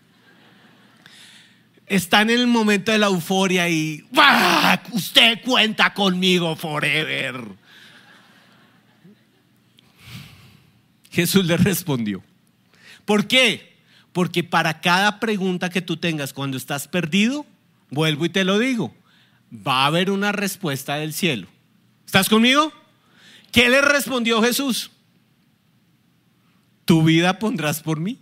Están 1.85 2.29
en 2.29 2.39
el 2.41 2.47
momento 2.47 2.91
de 2.91 2.97
la 2.97 3.07
euforia 3.07 3.69
y 3.69 4.05
usted 4.91 5.41
cuenta 5.45 5.93
conmigo 5.93 6.55
forever. 6.57 7.45
Jesús 11.11 11.45
le 11.45 11.57
respondió. 11.57 12.23
¿Por 13.05 13.27
qué? 13.27 13.77
Porque 14.11 14.43
para 14.43 14.81
cada 14.81 15.19
pregunta 15.19 15.69
que 15.69 15.81
tú 15.81 15.97
tengas 15.97 16.33
cuando 16.33 16.57
estás 16.57 16.87
perdido, 16.87 17.45
vuelvo 17.89 18.25
y 18.25 18.29
te 18.29 18.43
lo 18.43 18.59
digo, 18.59 18.93
va 19.51 19.83
a 19.83 19.85
haber 19.87 20.11
una 20.11 20.31
respuesta 20.31 20.95
del 20.95 21.13
cielo. 21.13 21.47
¿Estás 22.05 22.29
conmigo? 22.29 22.71
¿Qué 23.51 23.69
le 23.69 23.81
respondió 23.81 24.41
Jesús? 24.41 24.91
Tu 26.85 27.03
vida 27.03 27.39
pondrás 27.39 27.81
por 27.81 27.99
mí. 27.99 28.19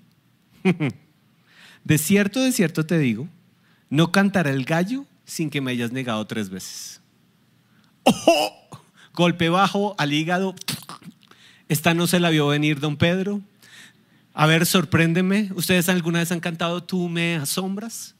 de 1.83 1.97
cierto, 1.97 2.41
de 2.41 2.51
cierto 2.51 2.85
te 2.85 2.97
digo, 2.97 3.27
no 3.89 4.11
cantará 4.11 4.49
el 4.51 4.65
gallo 4.65 5.05
sin 5.25 5.49
que 5.49 5.61
me 5.61 5.71
hayas 5.71 5.91
negado 5.91 6.25
tres 6.25 6.49
veces. 6.49 7.01
¡Oh! 8.03 8.51
Golpe 9.13 9.49
bajo 9.49 9.95
al 9.97 10.13
hígado, 10.13 10.55
esta 11.69 11.93
no 11.93 12.07
se 12.07 12.19
la 12.19 12.29
vio 12.29 12.47
venir 12.47 12.79
don 12.79 12.97
Pedro. 12.97 13.41
A 14.33 14.45
ver, 14.47 14.65
sorpréndeme. 14.65 15.49
¿Ustedes 15.55 15.89
alguna 15.89 16.19
vez 16.19 16.31
han 16.31 16.39
cantado 16.39 16.83
Tú 16.83 17.09
me 17.09 17.35
asombras? 17.35 18.15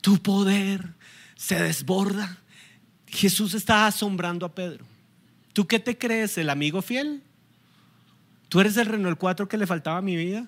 Tu 0.00 0.20
poder 0.20 0.88
se 1.36 1.62
desborda. 1.62 2.38
Jesús 3.06 3.54
está 3.54 3.86
asombrando 3.86 4.46
a 4.46 4.54
Pedro. 4.54 4.84
¿Tú 5.52 5.66
qué 5.66 5.78
te 5.78 5.96
crees, 5.96 6.36
el 6.36 6.50
amigo 6.50 6.82
fiel? 6.82 7.22
¿Tú 8.48 8.60
eres 8.60 8.76
el 8.76 8.86
Renault 8.86 9.18
4 9.18 9.48
que 9.48 9.56
le 9.56 9.66
faltaba 9.66 9.98
a 9.98 10.02
mi 10.02 10.16
vida? 10.16 10.46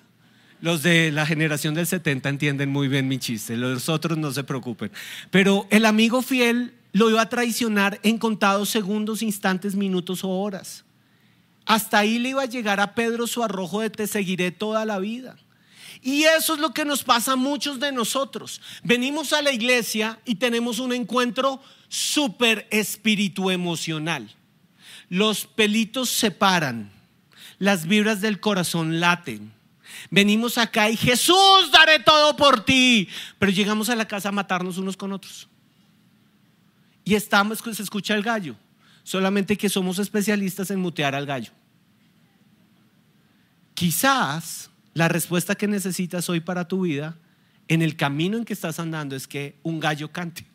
Los 0.59 0.81
de 0.81 1.11
la 1.11 1.25
generación 1.25 1.75
del 1.75 1.87
70 1.87 2.29
entienden 2.29 2.69
muy 2.69 2.87
bien 2.87 3.07
mi 3.07 3.19
chiste, 3.19 3.55
los 3.55 3.89
otros 3.89 4.17
no 4.17 4.31
se 4.31 4.43
preocupen. 4.43 4.91
Pero 5.29 5.67
el 5.69 5.85
amigo 5.85 6.21
fiel 6.21 6.73
lo 6.93 7.09
iba 7.09 7.21
a 7.21 7.29
traicionar 7.29 7.99
en 8.03 8.17
contados 8.17 8.69
segundos, 8.69 9.21
instantes, 9.21 9.75
minutos 9.75 10.23
o 10.23 10.29
horas. 10.29 10.83
Hasta 11.67 11.99
ahí 11.99 12.17
le 12.17 12.29
iba 12.29 12.41
a 12.41 12.45
llegar 12.45 12.79
a 12.79 12.95
Pedro 12.95 13.27
su 13.27 13.43
arrojo 13.43 13.81
de 13.81 13.89
te 13.89 14.07
seguiré 14.07 14.51
toda 14.51 14.85
la 14.85 14.99
vida. 14.99 15.35
Y 16.01 16.23
eso 16.23 16.53
es 16.53 16.61
lo 16.61 16.73
que 16.73 16.85
nos 16.85 17.03
pasa 17.03 17.33
a 17.33 17.35
muchos 17.35 17.81
de 17.81 17.91
nosotros. 17.91 18.61
Venimos 18.83 19.33
a 19.33 19.41
la 19.41 19.51
iglesia 19.51 20.17
y 20.23 20.35
tenemos 20.35 20.79
un 20.79 20.93
encuentro 20.93 21.61
súper 21.89 22.67
espíritu 22.71 23.51
emocional. 23.51 24.33
Los 25.09 25.45
pelitos 25.45 26.09
se 26.09 26.31
paran, 26.31 26.89
las 27.59 27.85
vibras 27.85 28.21
del 28.21 28.39
corazón 28.39 29.01
laten. 29.01 29.51
Venimos 30.09 30.57
acá 30.57 30.89
y 30.89 30.95
Jesús, 30.95 31.69
daré 31.73 31.99
todo 31.99 32.37
por 32.37 32.63
ti. 32.63 33.09
Pero 33.39 33.51
llegamos 33.51 33.89
a 33.89 33.95
la 33.95 34.07
casa 34.07 34.29
a 34.29 34.31
matarnos 34.31 34.77
unos 34.77 34.95
con 34.95 35.11
otros. 35.11 35.49
Y 37.03 37.15
estamos, 37.15 37.59
se 37.59 37.83
escucha 37.83 38.15
el 38.15 38.23
gallo 38.23 38.55
solamente 39.07 39.55
que 39.55 39.69
somos 39.69 39.99
especialistas 39.99 40.69
en 40.69 40.81
mutear 40.81 41.15
al 41.15 41.25
gallo. 41.25 41.53
Quizás 43.73 44.69
la 44.93 45.07
respuesta 45.07 45.55
que 45.55 45.65
necesitas 45.65 46.29
hoy 46.29 46.41
para 46.41 46.67
tu 46.67 46.81
vida, 46.81 47.17
en 47.69 47.81
el 47.81 47.95
camino 47.95 48.37
en 48.37 48.43
que 48.43 48.51
estás 48.51 48.81
andando, 48.81 49.15
es 49.15 49.25
que 49.25 49.55
un 49.63 49.79
gallo 49.79 50.11
cante. 50.11 50.45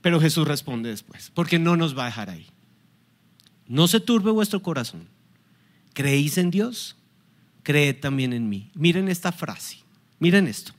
Pero 0.00 0.18
Jesús 0.18 0.48
responde 0.48 0.88
después, 0.88 1.30
porque 1.34 1.58
no 1.58 1.76
nos 1.76 1.96
va 1.96 2.04
a 2.04 2.06
dejar 2.06 2.30
ahí. 2.30 2.46
No 3.66 3.86
se 3.86 4.00
turbe 4.00 4.30
vuestro 4.30 4.62
corazón. 4.62 5.08
¿Creéis 5.92 6.38
en 6.38 6.50
Dios? 6.50 6.96
Creed 7.64 8.00
también 8.00 8.32
en 8.32 8.48
mí. 8.48 8.70
Miren 8.72 9.10
esta 9.10 9.30
frase, 9.32 9.76
miren 10.20 10.46
esto. 10.46 10.72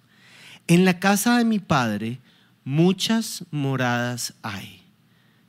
En 0.65 0.85
la 0.85 0.99
casa 0.99 1.37
de 1.37 1.45
mi 1.45 1.59
Padre 1.59 2.19
muchas 2.63 3.45
moradas 3.51 4.33
hay. 4.41 4.81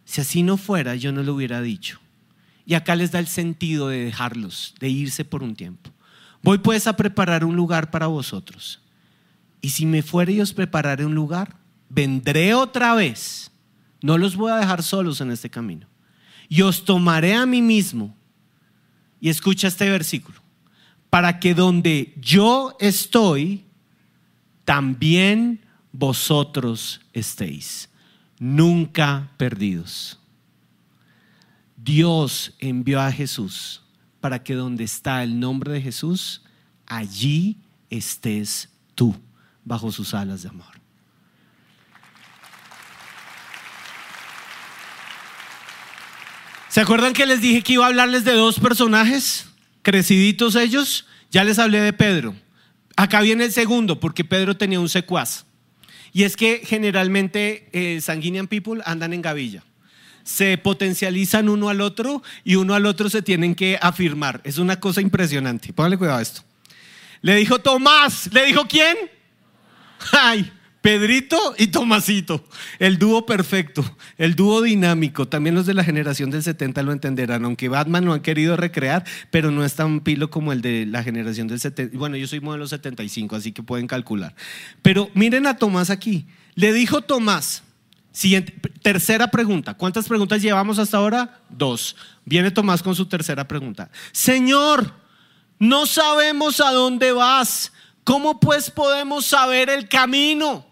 Si 0.04 0.20
así 0.20 0.42
no 0.42 0.56
fuera, 0.56 0.96
yo 0.96 1.12
no 1.12 1.22
lo 1.22 1.34
hubiera 1.34 1.62
dicho. 1.62 2.00
Y 2.66 2.74
acá 2.74 2.96
les 2.96 3.12
da 3.12 3.18
el 3.18 3.26
sentido 3.26 3.88
de 3.88 4.04
dejarlos, 4.04 4.74
de 4.80 4.88
irse 4.88 5.24
por 5.24 5.42
un 5.42 5.54
tiempo. 5.54 5.90
Voy 6.42 6.58
pues 6.58 6.86
a 6.86 6.96
preparar 6.96 7.44
un 7.44 7.56
lugar 7.56 7.90
para 7.90 8.06
vosotros. 8.06 8.80
Y 9.60 9.70
si 9.70 9.86
me 9.86 10.02
fuere 10.02 10.32
y 10.32 10.40
os 10.40 10.52
prepararé 10.52 11.04
un 11.04 11.14
lugar, 11.14 11.56
vendré 11.88 12.54
otra 12.54 12.94
vez. 12.94 13.50
No 14.02 14.16
los 14.16 14.36
voy 14.36 14.50
a 14.50 14.56
dejar 14.56 14.82
solos 14.82 15.20
en 15.20 15.30
este 15.30 15.50
camino. 15.50 15.86
Y 16.48 16.62
os 16.62 16.84
tomaré 16.84 17.34
a 17.34 17.46
mí 17.46 17.60
mismo. 17.60 18.16
Y 19.20 19.28
escucha 19.28 19.68
este 19.68 19.90
versículo. 19.90 20.40
Para 21.10 21.40
que 21.40 21.54
donde 21.54 22.14
yo 22.20 22.76
estoy, 22.80 23.64
también 24.64 25.60
vosotros 25.92 27.00
estéis, 27.12 27.88
nunca 28.38 29.30
perdidos. 29.36 30.18
Dios 31.76 32.54
envió 32.58 33.00
a 33.00 33.10
Jesús 33.10 33.82
para 34.20 34.42
que 34.42 34.54
donde 34.54 34.84
está 34.84 35.22
el 35.22 35.40
nombre 35.40 35.72
de 35.72 35.80
Jesús, 35.80 36.42
allí 36.86 37.56
estés 37.88 38.68
tú, 38.94 39.14
bajo 39.64 39.90
sus 39.90 40.14
alas 40.14 40.42
de 40.42 40.50
amor. 40.50 40.80
¿Se 46.68 46.80
acuerdan 46.80 47.12
que 47.12 47.26
les 47.26 47.40
dije 47.40 47.62
que 47.62 47.72
iba 47.72 47.84
a 47.84 47.88
hablarles 47.88 48.24
de 48.24 48.32
dos 48.32 48.60
personajes? 48.60 49.48
Creciditos 49.82 50.54
ellos. 50.54 51.06
Ya 51.30 51.42
les 51.42 51.58
hablé 51.58 51.80
de 51.80 51.92
Pedro. 51.92 52.36
Acá 52.94 53.22
viene 53.22 53.44
el 53.44 53.52
segundo, 53.52 53.98
porque 53.98 54.24
Pedro 54.24 54.56
tenía 54.56 54.78
un 54.78 54.88
secuaz. 54.88 55.46
Y 56.12 56.24
es 56.24 56.36
que 56.36 56.62
generalmente 56.64 57.68
eh, 57.72 58.00
Sanguinian 58.00 58.48
People 58.48 58.82
andan 58.84 59.12
en 59.12 59.22
gavilla. 59.22 59.62
Se 60.24 60.58
potencializan 60.58 61.48
uno 61.48 61.68
al 61.68 61.80
otro 61.80 62.22
y 62.44 62.56
uno 62.56 62.74
al 62.74 62.86
otro 62.86 63.08
se 63.08 63.22
tienen 63.22 63.54
que 63.54 63.78
afirmar. 63.80 64.40
Es 64.44 64.58
una 64.58 64.78
cosa 64.78 65.00
impresionante. 65.00 65.72
Póngale 65.72 65.96
cuidado 65.96 66.18
a 66.18 66.22
esto. 66.22 66.42
Le 67.22 67.36
dijo 67.36 67.58
Tomás. 67.58 68.28
¿Le 68.32 68.46
dijo 68.46 68.66
quién? 68.66 68.96
Ay, 70.12 70.50
Pedrito 70.80 71.54
y 71.58 71.66
Tomasito, 71.66 72.42
el 72.78 72.98
dúo 72.98 73.26
perfecto, 73.26 73.84
el 74.16 74.34
dúo 74.34 74.62
dinámico. 74.62 75.28
También 75.28 75.54
los 75.54 75.66
de 75.66 75.74
la 75.74 75.84
generación 75.84 76.30
del 76.30 76.42
70 76.42 76.82
lo 76.82 76.92
entenderán, 76.92 77.44
aunque 77.44 77.68
Batman 77.68 78.06
lo 78.06 78.14
han 78.14 78.20
querido 78.20 78.56
recrear, 78.56 79.04
pero 79.30 79.50
no 79.50 79.62
es 79.62 79.74
tan 79.74 80.00
pilo 80.00 80.30
como 80.30 80.52
el 80.52 80.62
de 80.62 80.86
la 80.86 81.02
generación 81.02 81.48
del 81.48 81.60
70. 81.60 81.98
Bueno, 81.98 82.16
yo 82.16 82.26
soy 82.26 82.40
modelo 82.40 82.66
75, 82.66 83.36
así 83.36 83.52
que 83.52 83.62
pueden 83.62 83.86
calcular. 83.86 84.34
Pero 84.80 85.10
miren 85.12 85.46
a 85.46 85.58
Tomás 85.58 85.90
aquí. 85.90 86.26
Le 86.54 86.72
dijo 86.72 87.02
Tomás, 87.02 87.62
siguiente, 88.10 88.54
tercera 88.80 89.30
pregunta. 89.30 89.74
¿Cuántas 89.74 90.08
preguntas 90.08 90.40
llevamos 90.40 90.78
hasta 90.78 90.96
ahora? 90.96 91.42
Dos. 91.50 91.94
Viene 92.24 92.50
Tomás 92.50 92.82
con 92.82 92.94
su 92.94 93.04
tercera 93.04 93.46
pregunta. 93.46 93.90
Señor, 94.12 94.94
no 95.58 95.84
sabemos 95.84 96.58
a 96.62 96.72
dónde 96.72 97.12
vas. 97.12 97.70
¿Cómo 98.02 98.40
pues 98.40 98.70
podemos 98.70 99.26
saber 99.26 99.68
el 99.68 99.86
camino? 99.86 100.69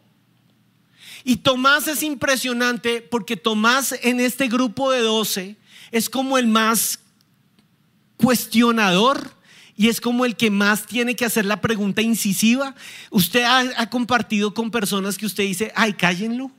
Y 1.29 1.37
Tomás 1.37 1.87
es 1.89 2.03
impresionante 2.03 3.03
porque 3.03 3.37
Tomás 3.37 3.95
en 4.01 4.19
este 4.19 4.49
grupo 4.49 4.91
de 4.91 5.03
doce 5.03 5.57
es 5.91 6.09
como 6.09 6.39
el 6.39 6.47
más 6.47 7.01
cuestionador 8.17 9.31
y 9.77 9.89
es 9.89 10.01
como 10.01 10.25
el 10.25 10.37
que 10.37 10.51
más 10.51 10.87
tiene 10.87 11.17
que 11.17 11.27
hacer 11.27 11.45
la 11.45 11.61
pregunta 11.61 12.01
incisiva. 12.01 12.75
Usted 13.11 13.43
ha, 13.45 13.91
compartido 13.91 14.55
con 14.55 14.71
personas 14.71 15.19
que 15.19 15.27
usted 15.27 15.45
dice, 15.45 15.71
ay, 15.77 15.93
cállenlo. 15.93 16.51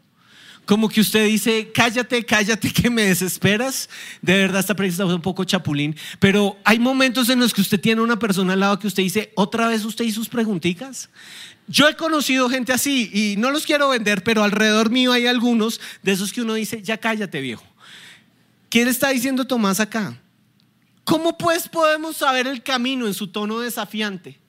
Como 0.65 0.87
que 0.87 1.01
usted 1.01 1.25
dice, 1.25 1.71
cállate, 1.73 2.23
cállate, 2.23 2.71
que 2.71 2.91
me 2.91 3.05
desesperas. 3.05 3.89
De 4.21 4.33
verdad, 4.33 4.59
esta 4.59 4.75
pregunta 4.75 5.03
es 5.03 5.09
un 5.09 5.21
poco 5.23 5.45
chapulín. 5.45 5.95
Pero 6.19 6.59
hay 6.63 6.77
momentos 6.77 7.27
en 7.29 7.39
los 7.39 7.55
que 7.55 7.61
usted 7.61 7.81
tiene 7.81 8.01
una 8.01 8.19
persona 8.19 8.53
al 8.53 8.59
lado 8.59 8.77
que 8.77 8.85
usted 8.85 9.01
dice, 9.01 9.31
otra 9.33 9.67
vez 9.67 9.83
usted 9.83 10.05
y 10.05 10.11
sus 10.11 10.29
preguntitas. 10.29 11.09
Yo 11.69 11.87
he 11.87 11.95
conocido 11.95 12.49
gente 12.49 12.73
así 12.73 13.11
y 13.13 13.35
no 13.37 13.51
los 13.51 13.63
quiero 13.63 13.89
vender, 13.89 14.23
pero 14.23 14.43
alrededor 14.43 14.89
mío 14.89 15.11
hay 15.11 15.27
algunos 15.27 15.79
de 16.01 16.11
esos 16.11 16.33
que 16.33 16.41
uno 16.41 16.55
dice, 16.55 16.81
ya 16.81 16.97
cállate, 16.97 17.41
viejo. 17.41 17.63
¿Quién 18.69 18.87
está 18.87 19.09
diciendo 19.09 19.45
Tomás 19.45 19.79
acá? 19.79 20.19
¿Cómo 21.03 21.37
pues 21.37 21.69
podemos 21.69 22.17
saber 22.17 22.47
el 22.47 22.63
camino 22.63 23.05
en 23.05 23.13
su 23.13 23.27
tono 23.27 23.59
desafiante? 23.59 24.39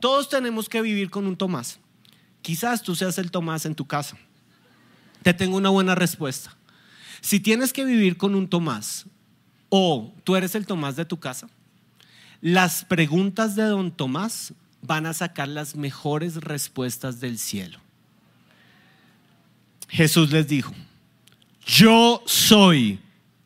Todos 0.00 0.30
tenemos 0.30 0.70
que 0.70 0.80
vivir 0.80 1.10
con 1.10 1.26
un 1.26 1.36
Tomás. 1.36 1.78
Quizás 2.40 2.82
tú 2.82 2.94
seas 2.96 3.18
el 3.18 3.30
Tomás 3.30 3.66
en 3.66 3.74
tu 3.74 3.86
casa. 3.86 4.16
Te 5.22 5.34
tengo 5.34 5.58
una 5.58 5.68
buena 5.68 5.94
respuesta. 5.94 6.56
Si 7.20 7.38
tienes 7.38 7.74
que 7.74 7.84
vivir 7.84 8.16
con 8.16 8.34
un 8.34 8.48
Tomás 8.48 9.04
o 9.68 10.14
tú 10.24 10.36
eres 10.36 10.54
el 10.54 10.64
Tomás 10.64 10.96
de 10.96 11.04
tu 11.04 11.20
casa, 11.20 11.50
las 12.40 12.86
preguntas 12.86 13.56
de 13.56 13.64
don 13.64 13.92
Tomás 13.92 14.54
van 14.82 15.06
a 15.06 15.14
sacar 15.14 15.48
las 15.48 15.76
mejores 15.76 16.36
respuestas 16.36 17.20
del 17.20 17.38
cielo. 17.38 17.78
Jesús 19.88 20.30
les 20.32 20.48
dijo, 20.48 20.72
yo 21.64 22.22
soy 22.26 22.98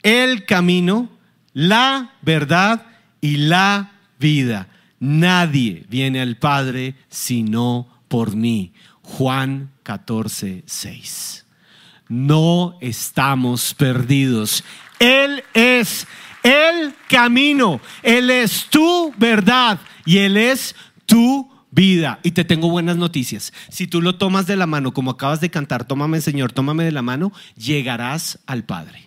el 0.03 0.47
camino, 0.47 1.11
la 1.53 2.15
verdad 2.23 2.87
y 3.21 3.37
la 3.37 3.93
vida. 4.19 4.69
Nadie 4.99 5.85
viene 5.89 6.21
al 6.21 6.37
Padre 6.37 6.95
sino 7.09 7.87
por 8.09 8.35
mí. 8.35 8.73
Juan 9.03 9.71
14, 9.83 10.65
6. 10.67 11.45
No 12.09 12.79
estamos 12.81 13.75
perdidos. 13.75 14.65
Él 14.99 15.45
es 15.53 16.07
el 16.43 16.95
camino. 17.09 17.81
Él 18.03 18.31
es 18.31 18.67
tu 18.71 19.13
verdad 19.19 19.79
y 20.05 20.19
Él 20.19 20.37
es 20.37 20.75
tu 21.07 21.49
vida. 21.71 22.21
Y 22.23 22.33
te 22.33 22.45
tengo 22.45 22.69
buenas 22.71 22.97
noticias. 22.97 23.53
Si 23.71 23.87
tú 23.87 24.03
lo 24.03 24.17
tomas 24.17 24.47
de 24.47 24.57
la 24.57 24.67
mano, 24.67 24.93
como 24.93 25.13
acabas 25.13 25.41
de 25.41 25.51
cantar, 25.51 25.87
tómame 25.87 26.21
Señor, 26.21 26.53
tómame 26.53 26.85
de 26.85 26.93
la 26.93 27.03
mano, 27.03 27.33
llegarás 27.57 28.39
al 28.47 28.65
Padre 28.65 29.07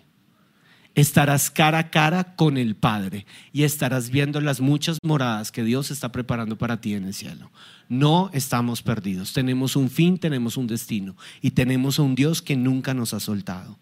estarás 0.94 1.50
cara 1.50 1.78
a 1.78 1.90
cara 1.90 2.34
con 2.36 2.56
el 2.56 2.74
Padre 2.76 3.26
y 3.52 3.62
estarás 3.62 4.10
viendo 4.10 4.40
las 4.40 4.60
muchas 4.60 4.98
moradas 5.02 5.52
que 5.52 5.64
Dios 5.64 5.90
está 5.90 6.12
preparando 6.12 6.56
para 6.58 6.80
ti 6.80 6.94
en 6.94 7.04
el 7.04 7.14
cielo. 7.14 7.50
No 7.88 8.30
estamos 8.32 8.82
perdidos, 8.82 9.32
tenemos 9.32 9.76
un 9.76 9.90
fin, 9.90 10.18
tenemos 10.18 10.56
un 10.56 10.66
destino 10.66 11.16
y 11.40 11.52
tenemos 11.52 11.98
a 11.98 12.02
un 12.02 12.14
Dios 12.14 12.42
que 12.42 12.56
nunca 12.56 12.94
nos 12.94 13.14
ha 13.14 13.20
soltado. 13.20 13.78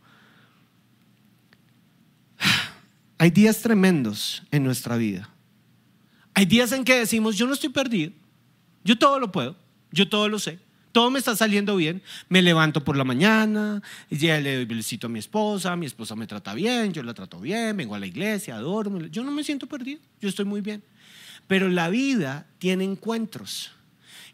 Hay 3.19 3.31
días 3.31 3.61
tremendos 3.61 4.45
en 4.51 4.65
nuestra 4.65 4.97
vida. 4.97 5.31
Hay 6.39 6.47
días 6.47 6.71
en 6.71 6.85
que 6.85 6.95
decimos, 6.95 7.37
yo 7.37 7.49
no 7.49 7.55
estoy 7.55 7.71
perdido, 7.71 8.13
yo 8.85 8.97
todo 8.97 9.19
lo 9.19 9.33
puedo, 9.33 9.57
yo 9.91 10.09
todo 10.09 10.29
lo 10.29 10.39
sé 10.39 10.61
todo 10.99 11.13
me 11.13 11.21
está 11.21 11.37
saliendo 11.37 11.77
bien. 11.77 12.03
Me 12.29 12.43
levanto 12.43 12.83
por 12.83 12.97
la 12.97 13.05
mañana, 13.05 13.83
ya 14.11 14.41
le 14.41 14.57
doy 14.57 14.65
besito 14.65 15.07
a 15.07 15.11
mi 15.11 15.21
esposa, 15.21 15.77
mi 15.77 15.87
esposa 15.87 16.17
me 16.17 16.27
trata 16.27 16.55
bien, 16.55 16.93
yo 16.93 17.05
la 17.05 17.15
trato 17.15 17.39
bien, 17.39 17.77
vengo 17.77 17.95
a 17.95 18.01
la 18.01 18.07
iglesia, 18.09 18.57
adoro. 18.57 19.07
Yo 19.07 19.23
no 19.23 19.31
me 19.31 19.45
siento 19.45 19.69
perdido, 19.69 20.01
yo 20.21 20.29
estoy 20.29 20.45
muy 20.45 20.61
bien. 20.61 20.83
Pero 21.47 21.69
la 21.69 21.89
vida 21.89 22.49
tiene 22.59 22.83
encuentros. 22.83 23.71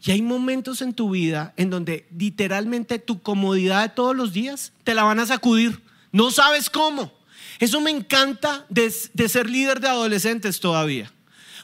Y 0.02 0.10
hay 0.10 0.22
momentos 0.22 0.80
en 0.80 0.94
tu 0.94 1.10
vida 1.10 1.52
en 1.56 1.68
donde 1.68 2.06
literalmente 2.16 2.98
tu 2.98 3.20
comodidad 3.20 3.82
de 3.82 3.94
todos 3.94 4.16
los 4.16 4.32
días 4.32 4.72
te 4.84 4.94
la 4.94 5.04
van 5.04 5.18
a 5.18 5.26
sacudir. 5.26 5.82
No 6.12 6.30
sabes 6.30 6.70
cómo. 6.70 7.12
Eso 7.58 7.80
me 7.80 7.90
encanta 7.90 8.66
de, 8.68 8.92
de 9.12 9.28
ser 9.28 9.48
líder 9.48 9.80
de 9.80 9.88
adolescentes 9.88 10.60
todavía. 10.60 11.13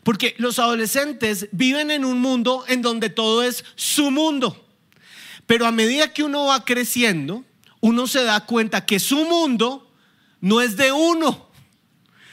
Porque 0.02 0.34
los 0.38 0.58
adolescentes 0.58 1.48
viven 1.52 1.90
en 1.90 2.04
un 2.04 2.20
mundo 2.20 2.64
en 2.68 2.82
donde 2.82 3.10
todo 3.10 3.42
es 3.42 3.64
su 3.74 4.10
mundo. 4.10 4.66
Pero 5.46 5.66
a 5.66 5.72
medida 5.72 6.12
que 6.12 6.22
uno 6.22 6.46
va 6.46 6.64
creciendo, 6.64 7.44
uno 7.80 8.06
se 8.06 8.22
da 8.24 8.46
cuenta 8.46 8.86
que 8.86 8.98
su 9.00 9.24
mundo 9.24 9.90
no 10.40 10.60
es 10.60 10.76
de 10.76 10.92
uno, 10.92 11.48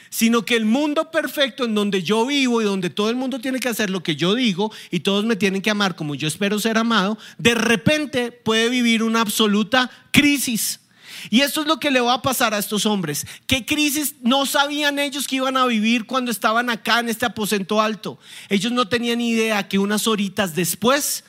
sino 0.10 0.46
que 0.46 0.56
el 0.56 0.66
mundo 0.66 1.12
perfecto 1.12 1.66
en 1.66 1.76
donde 1.76 2.04
yo 2.04 2.26
vivo 2.26 2.62
y 2.62 2.66
donde 2.66 2.90
todo 2.90 3.10
el 3.10 3.16
mundo 3.16 3.40
tiene 3.40 3.60
que 3.60 3.70
hacer 3.70 3.90
lo 3.90 4.04
que 4.04 4.16
yo 4.16 4.36
digo 4.36 4.72
y 4.92 5.02
todos 5.02 5.26
me 5.26 5.36
tienen 5.36 5.62
que 5.62 5.70
amar 5.70 5.96
como 5.96 6.16
yo 6.16 6.28
espero 6.28 6.60
ser 6.60 6.78
amado, 6.78 7.18
de 7.38 7.56
repente 7.56 8.32
puede 8.32 8.70
vivir 8.70 9.04
una 9.04 9.22
absoluta 9.22 9.92
crisis. 10.12 10.80
Y 11.30 11.42
esto 11.42 11.62
es 11.62 11.68
lo 11.68 11.80
que 11.80 11.92
le 11.92 12.00
va 12.00 12.13
a 12.13 12.22
pasar 12.22 12.54
a 12.54 12.58
estos 12.58 12.86
hombres. 12.86 13.26
¿Qué 13.46 13.66
crisis 13.66 14.16
no 14.22 14.46
sabían 14.46 15.00
ellos 15.00 15.28
que 15.28 15.38
iban 15.38 15.58
a 15.58 15.66
vivir 15.66 16.06
cuando 16.06 16.32
estaban 16.32 16.70
acá 16.70 17.00
en 17.00 17.10
este 17.10 17.26
aposento 17.26 17.82
alto? 17.82 18.20
Ellos 18.50 18.72
no 18.72 18.88
tenían 18.88 19.22
idea 19.22 19.68
que 19.68 19.80
unas 19.80 20.08
horitas 20.08 20.56
después 20.56 21.24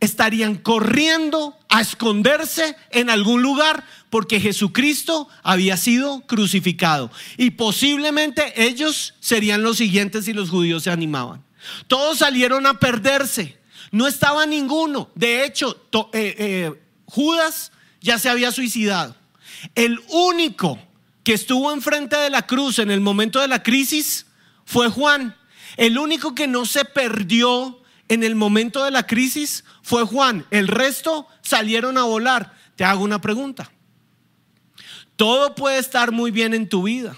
estarían 0.00 0.56
corriendo 0.56 1.56
a 1.68 1.82
esconderse 1.82 2.74
en 2.90 3.10
algún 3.10 3.42
lugar 3.42 3.84
porque 4.08 4.40
Jesucristo 4.40 5.28
había 5.42 5.76
sido 5.76 6.22
crucificado. 6.26 7.10
Y 7.36 7.50
posiblemente 7.52 8.64
ellos 8.64 9.14
serían 9.20 9.62
los 9.62 9.76
siguientes 9.76 10.24
si 10.24 10.32
los 10.32 10.50
judíos 10.50 10.82
se 10.82 10.90
animaban. 10.90 11.44
Todos 11.86 12.18
salieron 12.18 12.66
a 12.66 12.78
perderse. 12.78 13.58
No 13.92 14.06
estaba 14.06 14.46
ninguno. 14.46 15.10
De 15.14 15.44
hecho, 15.44 15.84
eh, 16.12 16.34
eh, 16.38 16.82
Judas 17.04 17.72
ya 18.00 18.18
se 18.18 18.28
había 18.28 18.52
suicidado. 18.52 19.14
El 19.74 20.00
único 20.08 20.78
que 21.22 21.34
estuvo 21.34 21.72
enfrente 21.72 22.16
de 22.16 22.30
la 22.30 22.46
cruz 22.46 22.78
en 22.78 22.90
el 22.90 23.00
momento 23.00 23.40
de 23.40 23.48
la 23.48 23.62
crisis 23.62 24.26
fue 24.64 24.88
Juan. 24.88 25.36
El 25.76 25.98
único 25.98 26.34
que 26.34 26.46
no 26.46 26.64
se 26.66 26.84
perdió 26.84 27.80
en 28.08 28.24
el 28.24 28.34
momento 28.34 28.84
de 28.84 28.90
la 28.90 29.06
crisis 29.06 29.64
fue 29.82 30.04
Juan. 30.04 30.46
El 30.50 30.68
resto 30.68 31.26
salieron 31.42 31.98
a 31.98 32.02
volar. 32.02 32.54
Te 32.76 32.84
hago 32.84 33.04
una 33.04 33.20
pregunta. 33.20 33.70
Todo 35.16 35.54
puede 35.54 35.78
estar 35.78 36.12
muy 36.12 36.30
bien 36.30 36.54
en 36.54 36.68
tu 36.68 36.84
vida. 36.84 37.16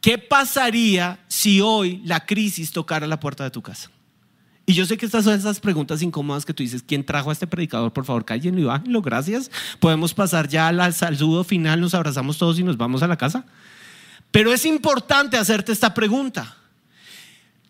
¿Qué 0.00 0.16
pasaría 0.16 1.24
si 1.28 1.60
hoy 1.60 2.00
la 2.04 2.24
crisis 2.24 2.70
tocara 2.70 3.06
la 3.06 3.20
puerta 3.20 3.44
de 3.44 3.50
tu 3.50 3.62
casa? 3.62 3.90
Y 4.70 4.72
yo 4.72 4.86
sé 4.86 4.96
que 4.96 5.04
estas 5.04 5.24
son 5.24 5.34
esas 5.34 5.58
preguntas 5.58 6.00
incómodas 6.00 6.44
que 6.44 6.54
tú 6.54 6.62
dices, 6.62 6.84
¿quién 6.86 7.04
trajo 7.04 7.30
a 7.30 7.32
este 7.32 7.48
predicador? 7.48 7.92
Por 7.92 8.04
favor, 8.04 8.24
cállenlo 8.24 8.60
y 8.60 8.64
bájenlo, 8.66 9.02
gracias. 9.02 9.50
Podemos 9.80 10.14
pasar 10.14 10.46
ya 10.46 10.68
al 10.68 10.94
saludo 10.94 11.42
final, 11.42 11.80
nos 11.80 11.92
abrazamos 11.92 12.38
todos 12.38 12.56
y 12.60 12.62
nos 12.62 12.76
vamos 12.76 13.02
a 13.02 13.08
la 13.08 13.16
casa. 13.16 13.44
Pero 14.30 14.52
es 14.52 14.64
importante 14.64 15.36
hacerte 15.36 15.72
esta 15.72 15.92
pregunta. 15.92 16.56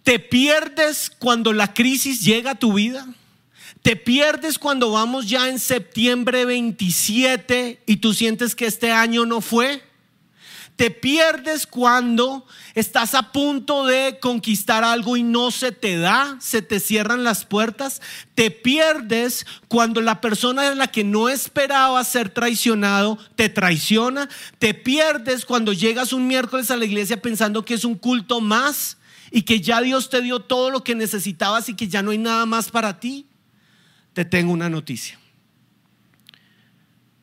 ¿Te 0.02 0.18
pierdes 0.18 1.08
cuando 1.08 1.54
la 1.54 1.72
crisis 1.72 2.22
llega 2.22 2.50
a 2.50 2.58
tu 2.58 2.74
vida? 2.74 3.08
¿Te 3.80 3.96
pierdes 3.96 4.58
cuando 4.58 4.90
vamos 4.90 5.26
ya 5.26 5.48
en 5.48 5.58
septiembre 5.58 6.44
27 6.44 7.80
y 7.86 7.96
tú 7.96 8.12
sientes 8.12 8.54
que 8.54 8.66
este 8.66 8.92
año 8.92 9.24
no 9.24 9.40
fue? 9.40 9.82
¿Te 10.80 10.90
pierdes 10.90 11.66
cuando 11.66 12.46
estás 12.74 13.14
a 13.14 13.32
punto 13.32 13.84
de 13.84 14.18
conquistar 14.18 14.82
algo 14.82 15.18
y 15.18 15.22
no 15.22 15.50
se 15.50 15.72
te 15.72 15.98
da? 15.98 16.38
¿Se 16.40 16.62
te 16.62 16.80
cierran 16.80 17.22
las 17.22 17.44
puertas? 17.44 18.00
¿Te 18.34 18.50
pierdes 18.50 19.44
cuando 19.68 20.00
la 20.00 20.22
persona 20.22 20.68
en 20.68 20.78
la 20.78 20.86
que 20.86 21.04
no 21.04 21.28
esperaba 21.28 22.02
ser 22.02 22.30
traicionado 22.30 23.18
te 23.36 23.50
traiciona? 23.50 24.30
¿Te 24.58 24.72
pierdes 24.72 25.44
cuando 25.44 25.74
llegas 25.74 26.14
un 26.14 26.26
miércoles 26.26 26.70
a 26.70 26.78
la 26.78 26.86
iglesia 26.86 27.20
pensando 27.20 27.62
que 27.62 27.74
es 27.74 27.84
un 27.84 27.96
culto 27.96 28.40
más? 28.40 28.96
y 29.30 29.42
que 29.42 29.60
ya 29.60 29.82
Dios 29.82 30.08
te 30.08 30.22
dio 30.22 30.40
todo 30.40 30.70
lo 30.70 30.82
que 30.82 30.94
necesitabas 30.94 31.68
y 31.68 31.74
que 31.74 31.88
ya 31.88 32.02
no 32.02 32.10
hay 32.10 32.18
nada 32.18 32.46
más 32.46 32.70
para 32.70 32.98
ti, 32.98 33.26
te 34.12 34.24
tengo 34.24 34.50
una 34.50 34.68
noticia. 34.70 35.20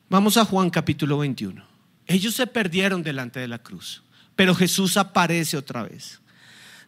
Vamos 0.08 0.36
a 0.36 0.44
Juan 0.46 0.70
capítulo 0.70 1.18
21. 1.18 1.67
Ellos 2.08 2.34
se 2.34 2.46
perdieron 2.46 3.02
delante 3.02 3.38
de 3.38 3.46
la 3.46 3.58
cruz, 3.58 4.02
pero 4.34 4.54
Jesús 4.54 4.96
aparece 4.96 5.56
otra 5.56 5.82
vez. 5.82 6.20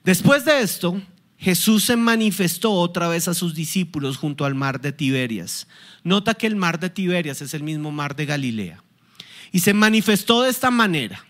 Después 0.02 0.46
de 0.46 0.62
esto, 0.62 1.00
Jesús 1.36 1.84
se 1.84 1.96
manifestó 1.96 2.72
otra 2.72 3.06
vez 3.06 3.28
a 3.28 3.34
sus 3.34 3.54
discípulos 3.54 4.16
junto 4.16 4.46
al 4.46 4.54
mar 4.54 4.80
de 4.80 4.92
Tiberias. 4.92 5.68
Nota 6.02 6.34
que 6.34 6.46
el 6.46 6.56
mar 6.56 6.80
de 6.80 6.88
Tiberias 6.88 7.42
es 7.42 7.52
el 7.52 7.62
mismo 7.62 7.92
mar 7.92 8.16
de 8.16 8.26
Galilea. 8.26 8.82
Y 9.52 9.60
se 9.60 9.74
manifestó 9.74 10.42
de 10.42 10.50
esta 10.50 10.70
manera. 10.70 11.24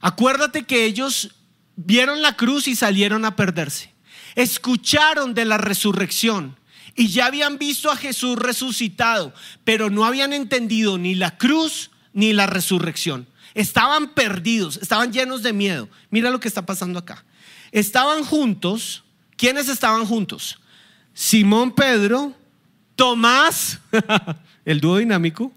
Acuérdate 0.00 0.64
que 0.64 0.84
ellos 0.84 1.34
vieron 1.76 2.20
la 2.20 2.36
cruz 2.36 2.68
y 2.68 2.76
salieron 2.76 3.24
a 3.24 3.36
perderse. 3.36 3.92
Escucharon 4.34 5.32
de 5.32 5.46
la 5.46 5.56
resurrección 5.56 6.56
y 6.94 7.08
ya 7.08 7.26
habían 7.26 7.58
visto 7.58 7.90
a 7.90 7.96
Jesús 7.96 8.38
resucitado, 8.38 9.32
pero 9.64 9.88
no 9.88 10.04
habían 10.04 10.32
entendido 10.32 10.98
ni 10.98 11.14
la 11.14 11.38
cruz 11.38 11.90
ni 12.18 12.32
la 12.32 12.46
resurrección. 12.46 13.26
Estaban 13.54 14.14
perdidos, 14.14 14.78
estaban 14.82 15.12
llenos 15.12 15.42
de 15.42 15.52
miedo. 15.52 15.88
Mira 16.10 16.30
lo 16.30 16.40
que 16.40 16.48
está 16.48 16.66
pasando 16.66 16.98
acá. 16.98 17.24
Estaban 17.72 18.24
juntos 18.24 19.04
¿Quiénes 19.38 19.68
estaban 19.68 20.04
juntos? 20.04 20.58
Simón 21.14 21.72
Pedro, 21.72 22.34
Tomás, 22.96 23.78
el 24.64 24.80
dúo 24.80 24.98
dinámico, 24.98 25.52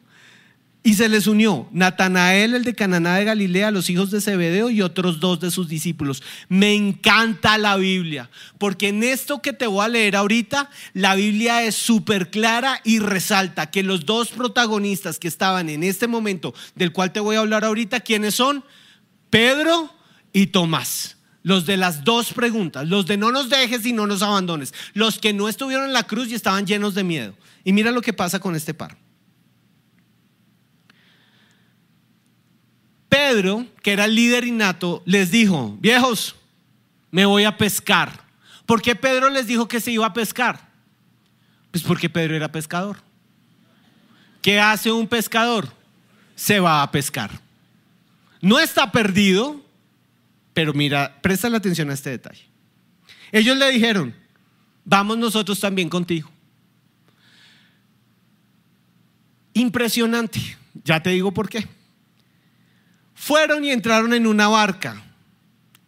y 0.84 0.96
se 0.96 1.10
les 1.10 1.28
unió 1.28 1.70
Natanael, 1.72 2.56
el 2.56 2.64
de 2.64 2.74
Cananá 2.74 3.18
de 3.18 3.26
Galilea, 3.26 3.70
los 3.70 3.90
hijos 3.92 4.10
de 4.10 4.20
Zebedeo 4.20 4.72
y 4.72 4.82
otros 4.82 5.20
dos 5.20 5.40
de 5.40 5.52
sus 5.52 5.68
discípulos. 5.68 6.24
Me 6.50 6.74
encanta 6.74 7.60
la 7.60 7.78
Biblia, 7.78 8.32
porque 8.58 8.88
en 8.88 9.04
esto 9.04 9.44
que 9.44 9.54
te 9.54 9.68
voy 9.68 9.86
a 9.86 9.90
leer 9.90 10.16
ahorita, 10.16 10.72
la 10.94 11.14
Biblia 11.14 11.64
es 11.64 11.76
súper 11.76 12.32
clara 12.32 12.82
y 12.84 12.98
resalta 12.98 13.70
que 13.70 13.84
los 13.84 14.08
dos 14.08 14.30
protagonistas 14.30 15.20
que 15.20 15.28
estaban 15.28 15.70
en 15.70 15.84
este 15.84 16.08
momento, 16.08 16.56
del 16.74 16.92
cual 16.92 17.12
te 17.12 17.20
voy 17.20 17.36
a 17.36 17.40
hablar 17.40 17.64
ahorita, 17.64 18.00
¿quiénes 18.00 18.34
son? 18.34 18.64
Pedro 19.30 19.94
y 20.34 20.48
Tomás. 20.48 21.18
Los 21.44 21.66
de 21.66 21.76
las 21.76 22.04
dos 22.04 22.34
preguntas, 22.34 22.88
los 22.88 23.08
de 23.08 23.18
no 23.18 23.32
nos 23.32 23.50
dejes 23.50 23.84
y 23.88 23.94
no 23.94 24.06
nos 24.06 24.22
abandones, 24.22 24.76
los 24.94 25.18
que 25.18 25.34
no 25.34 25.50
estuvieron 25.50 25.88
en 25.88 25.94
la 25.94 26.04
cruz 26.04 26.30
y 26.30 26.36
estaban 26.36 26.68
llenos 26.68 26.94
de 26.94 27.04
miedo. 27.04 27.34
Y 27.64 27.74
mira 27.74 27.92
lo 27.92 28.04
que 28.04 28.14
pasa 28.14 28.40
con 28.40 28.56
este 28.56 28.76
par. 28.76 28.96
Pedro, 33.12 33.68
que 33.84 33.92
era 33.92 34.06
el 34.06 34.16
líder 34.16 34.46
innato, 34.46 35.04
les 35.06 35.32
dijo, 35.32 35.76
viejos, 35.82 36.34
me 37.12 37.26
voy 37.26 37.44
a 37.44 37.58
pescar. 37.58 38.24
¿Por 38.66 38.82
qué 38.82 38.96
Pedro 38.96 39.30
les 39.30 39.48
dijo 39.48 39.68
que 39.68 39.82
se 39.82 39.92
iba 39.92 40.06
a 40.06 40.14
pescar? 40.14 40.70
Pues 41.72 41.84
porque 41.84 42.10
Pedro 42.10 42.38
era 42.38 42.50
pescador. 42.54 43.04
¿Qué 44.42 44.62
hace 44.62 44.94
un 44.94 45.10
pescador? 45.10 45.68
Se 46.36 46.62
va 46.62 46.82
a 46.82 46.90
pescar. 46.90 47.32
No 48.40 48.62
está 48.62 48.94
perdido, 48.94 49.62
pero 50.54 50.74
mira, 50.74 51.20
presta 51.22 51.50
la 51.50 51.58
atención 51.58 51.90
a 51.90 51.96
este 51.96 52.12
detalle. 52.12 52.46
Ellos 53.34 53.58
le 53.58 53.70
dijeron, 53.74 54.16
vamos 54.86 55.18
nosotros 55.18 55.60
también 55.60 55.90
contigo. 55.90 56.32
Impresionante, 59.52 60.40
ya 60.86 61.04
te 61.04 61.10
digo 61.10 61.34
por 61.34 61.50
qué. 61.50 61.81
Fueron 63.22 63.64
y 63.64 63.70
entraron 63.70 64.16
en 64.16 64.26
una 64.26 64.48
barca. 64.48 65.00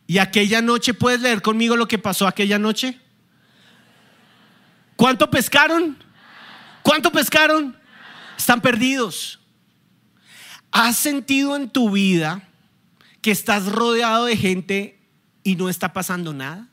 Y 0.06 0.20
aquella 0.20 0.62
noche, 0.62 0.94
¿puedes 0.94 1.20
leer 1.20 1.42
conmigo 1.42 1.76
lo 1.76 1.88
que 1.88 1.98
pasó 1.98 2.28
aquella 2.28 2.60
noche? 2.60 3.00
¿Cuánto 4.96 5.32
pescaron? 5.32 5.98
¿Cuánto 6.84 7.12
pescaron? 7.12 7.76
Están 8.38 8.62
perdidos. 8.62 9.40
¿Has 10.70 10.96
sentido 10.96 11.56
en 11.56 11.72
tu 11.72 11.90
vida 11.90 12.48
que 13.20 13.32
estás 13.32 13.66
rodeado 13.66 14.26
de 14.26 14.38
gente 14.38 15.02
y 15.42 15.56
no 15.56 15.70
está 15.70 15.92
pasando 15.92 16.36
nada? 16.36 16.68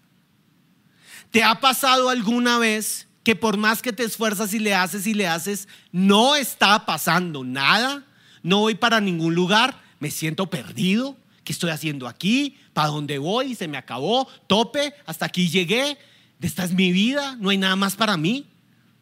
¿Te 1.31 1.42
ha 1.42 1.59
pasado 1.59 2.11
alguna 2.11 2.59
vez 2.59 3.09
que 3.25 3.35
por 3.35 3.57
más 3.57 3.81
que 3.81 3.94
te 3.94 4.05
esfuerzas 4.05 4.53
y 4.53 4.59
le 4.59 4.75
haces 4.75 5.07
y 5.07 5.14
le 5.14 5.27
haces, 5.27 5.68
no 5.90 6.37
está 6.37 6.85
pasando 6.85 7.44
nada? 7.44 8.05
No 8.42 8.59
voy 8.59 8.75
para 8.75 9.01
ningún 9.01 9.35
lugar, 9.35 9.88
me 10.00 10.10
siento 10.10 10.50
perdido. 10.50 11.16
¿Qué 11.44 11.52
estoy 11.52 11.70
haciendo 11.70 12.08
aquí? 12.08 12.58
¿Para 12.72 12.88
dónde 12.88 13.18
voy? 13.18 13.54
Se 13.54 13.68
me 13.68 13.78
acabó, 13.78 14.26
tope, 14.46 14.92
hasta 15.06 15.26
aquí 15.26 15.48
llegué. 15.48 15.96
Esta 16.40 16.64
es 16.64 16.72
mi 16.72 16.90
vida, 16.90 17.36
no 17.38 17.50
hay 17.50 17.58
nada 17.58 17.76
más 17.76 17.94
para 17.94 18.16
mí. 18.16 18.46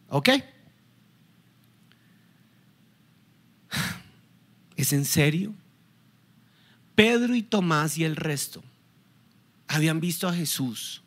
¿Ok? 0.09 0.29
¿Es 4.77 4.93
en 4.93 5.05
serio? 5.05 5.55
Pedro 6.95 7.35
y 7.35 7.43
Tomás 7.43 7.97
y 7.97 8.05
el 8.05 8.17
resto 8.17 8.63
habían 9.69 10.01
visto 10.01 10.27
a 10.27 10.35
Jesús, 10.35 11.03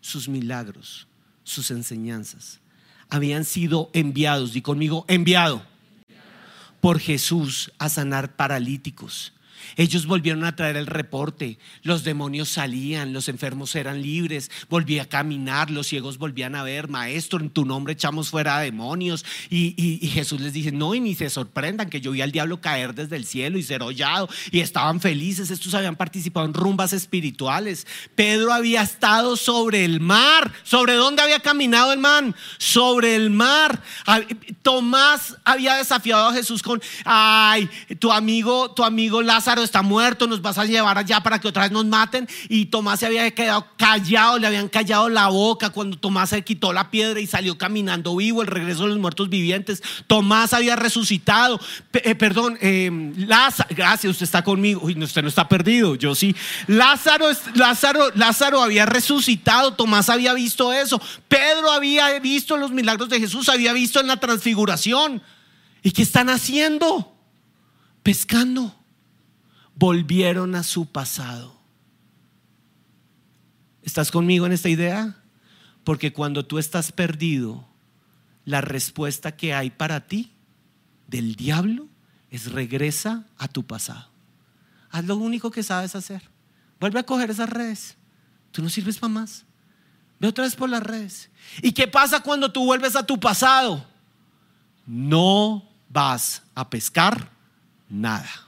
sus 0.00 0.28
milagros, 0.28 1.08
sus 1.42 1.70
enseñanzas. 1.70 2.60
Habían 3.08 3.44
sido 3.44 3.90
enviados, 3.94 4.52
di 4.52 4.62
conmigo, 4.62 5.04
enviado 5.08 5.64
por 6.80 6.98
Jesús 7.00 7.72
a 7.78 7.88
sanar 7.88 8.36
paralíticos, 8.36 9.32
ellos 9.76 10.06
volvieron 10.06 10.44
a 10.44 10.56
traer 10.56 10.76
el 10.76 10.86
reporte. 10.86 11.58
Los 11.82 12.04
demonios 12.04 12.48
salían, 12.48 13.12
los 13.12 13.28
enfermos 13.28 13.74
eran 13.74 14.02
libres, 14.02 14.50
volvía 14.68 15.02
a 15.02 15.08
caminar, 15.08 15.70
los 15.70 15.86
ciegos 15.86 16.18
volvían 16.18 16.54
a 16.54 16.62
ver, 16.62 16.88
maestro, 16.88 17.40
en 17.40 17.50
tu 17.50 17.64
nombre 17.64 17.92
echamos 17.92 18.30
fuera 18.30 18.58
demonios. 18.60 19.24
Y, 19.50 19.98
Jesús 20.12 20.40
les 20.40 20.52
dice, 20.52 20.72
no, 20.72 20.94
y 20.94 21.00
ni 21.00 21.14
se 21.14 21.30
sorprendan 21.30 21.90
que 21.90 22.00
yo 22.00 22.12
vi 22.12 22.22
al 22.22 22.32
diablo 22.32 22.60
caer 22.60 22.94
desde 22.94 23.16
el 23.16 23.26
cielo 23.26 23.58
y 23.58 23.62
ser 23.62 23.82
hollado. 23.82 24.28
Y 24.50 24.60
estaban 24.60 25.00
felices, 25.00 25.50
estos 25.50 25.74
habían 25.74 25.96
participado 25.96 26.46
en 26.46 26.54
rumbas 26.54 26.92
espirituales. 26.92 27.86
Pedro 28.14 28.52
había 28.52 28.82
estado 28.82 29.36
sobre 29.36 29.84
el 29.84 30.00
mar. 30.00 30.52
¿Sobre 30.64 30.94
dónde 30.94 31.22
había 31.22 31.40
caminado 31.40 31.92
el 31.92 31.98
man? 31.98 32.34
Sobre 32.58 33.16
el 33.16 33.30
mar. 33.30 33.82
Tomás 34.62 35.36
había 35.44 35.74
desafiado 35.76 36.28
a 36.28 36.32
Jesús 36.32 36.62
con, 36.62 36.80
ay, 37.04 37.68
tu 37.98 38.12
amigo, 38.12 38.70
tu 38.72 38.84
amigo 38.84 39.22
Lázaro 39.22 39.47
está 39.56 39.82
muerto, 39.82 40.26
nos 40.26 40.42
vas 40.42 40.58
a 40.58 40.64
llevar 40.64 40.98
allá 40.98 41.20
para 41.20 41.38
que 41.38 41.48
otra 41.48 41.62
vez 41.62 41.72
nos 41.72 41.86
maten. 41.86 42.28
Y 42.48 42.66
Tomás 42.66 43.00
se 43.00 43.06
había 43.06 43.30
quedado 43.30 43.66
callado, 43.76 44.38
le 44.38 44.46
habían 44.46 44.68
callado 44.68 45.08
la 45.08 45.28
boca 45.28 45.70
cuando 45.70 45.96
Tomás 45.96 46.30
se 46.30 46.42
quitó 46.42 46.72
la 46.72 46.90
piedra 46.90 47.20
y 47.20 47.26
salió 47.26 47.56
caminando 47.56 48.14
vivo, 48.16 48.42
el 48.42 48.48
regreso 48.48 48.82
de 48.82 48.88
los 48.90 48.98
muertos 48.98 49.28
vivientes. 49.28 49.82
Tomás 50.06 50.52
había 50.52 50.76
resucitado. 50.76 51.60
Eh, 51.92 52.14
perdón, 52.14 52.58
eh, 52.60 53.12
Lázaro, 53.16 53.70
gracias, 53.74 54.10
usted 54.10 54.24
está 54.24 54.42
conmigo. 54.42 54.80
Uy, 54.82 55.02
usted 55.02 55.22
no 55.22 55.28
está 55.28 55.48
perdido, 55.48 55.94
yo 55.94 56.14
sí. 56.14 56.34
Lázaro, 56.66 57.26
Lázaro, 57.54 58.10
Lázaro 58.14 58.62
había 58.62 58.86
resucitado, 58.86 59.74
Tomás 59.74 60.08
había 60.08 60.34
visto 60.34 60.72
eso. 60.72 61.00
Pedro 61.28 61.70
había 61.70 62.18
visto 62.20 62.56
los 62.56 62.70
milagros 62.70 63.08
de 63.08 63.20
Jesús, 63.20 63.48
había 63.48 63.72
visto 63.72 64.00
en 64.00 64.06
la 64.06 64.18
transfiguración. 64.18 65.22
¿Y 65.82 65.92
qué 65.92 66.02
están 66.02 66.28
haciendo? 66.28 67.14
Pescando 68.02 68.77
volvieron 69.78 70.54
a 70.56 70.64
su 70.64 70.86
pasado. 70.86 71.56
¿Estás 73.82 74.10
conmigo 74.10 74.44
en 74.44 74.52
esta 74.52 74.68
idea? 74.68 75.22
Porque 75.84 76.12
cuando 76.12 76.44
tú 76.44 76.58
estás 76.58 76.90
perdido, 76.90 77.66
la 78.44 78.60
respuesta 78.60 79.36
que 79.36 79.54
hay 79.54 79.70
para 79.70 80.06
ti 80.06 80.32
del 81.06 81.36
diablo 81.36 81.86
es 82.30 82.50
regresa 82.50 83.24
a 83.38 83.46
tu 83.48 83.66
pasado. 83.66 84.08
Haz 84.90 85.04
lo 85.04 85.16
único 85.16 85.50
que 85.50 85.62
sabes 85.62 85.94
hacer. 85.94 86.22
Vuelve 86.80 86.98
a 86.98 87.06
coger 87.06 87.30
esas 87.30 87.48
redes. 87.48 87.96
Tú 88.50 88.62
no 88.62 88.68
sirves 88.68 88.98
para 88.98 89.12
más. 89.12 89.44
Ve 90.18 90.28
otra 90.28 90.44
vez 90.44 90.56
por 90.56 90.68
las 90.68 90.82
redes. 90.82 91.30
¿Y 91.62 91.72
qué 91.72 91.86
pasa 91.86 92.20
cuando 92.20 92.50
tú 92.50 92.64
vuelves 92.64 92.96
a 92.96 93.06
tu 93.06 93.20
pasado? 93.20 93.86
No 94.86 95.70
vas 95.88 96.42
a 96.54 96.68
pescar 96.68 97.30
nada. 97.88 98.47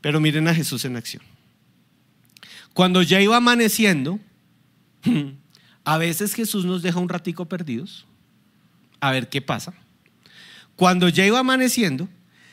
Pero 0.00 0.20
miren 0.20 0.48
a 0.48 0.54
Jesús 0.54 0.84
en 0.84 0.96
acción. 0.96 1.22
Cuando 2.72 3.02
ya 3.02 3.20
iba 3.20 3.36
amaneciendo, 3.36 4.18
a 5.84 5.98
veces 5.98 6.34
Jesús 6.34 6.64
nos 6.64 6.82
deja 6.82 6.98
un 6.98 7.08
ratico 7.08 7.46
perdidos, 7.46 8.06
a 9.00 9.10
ver 9.10 9.28
qué 9.28 9.42
pasa. 9.42 9.74
Cuando 10.76 11.08
ya 11.08 11.26
iba 11.26 11.38
amaneciendo, 11.38 12.08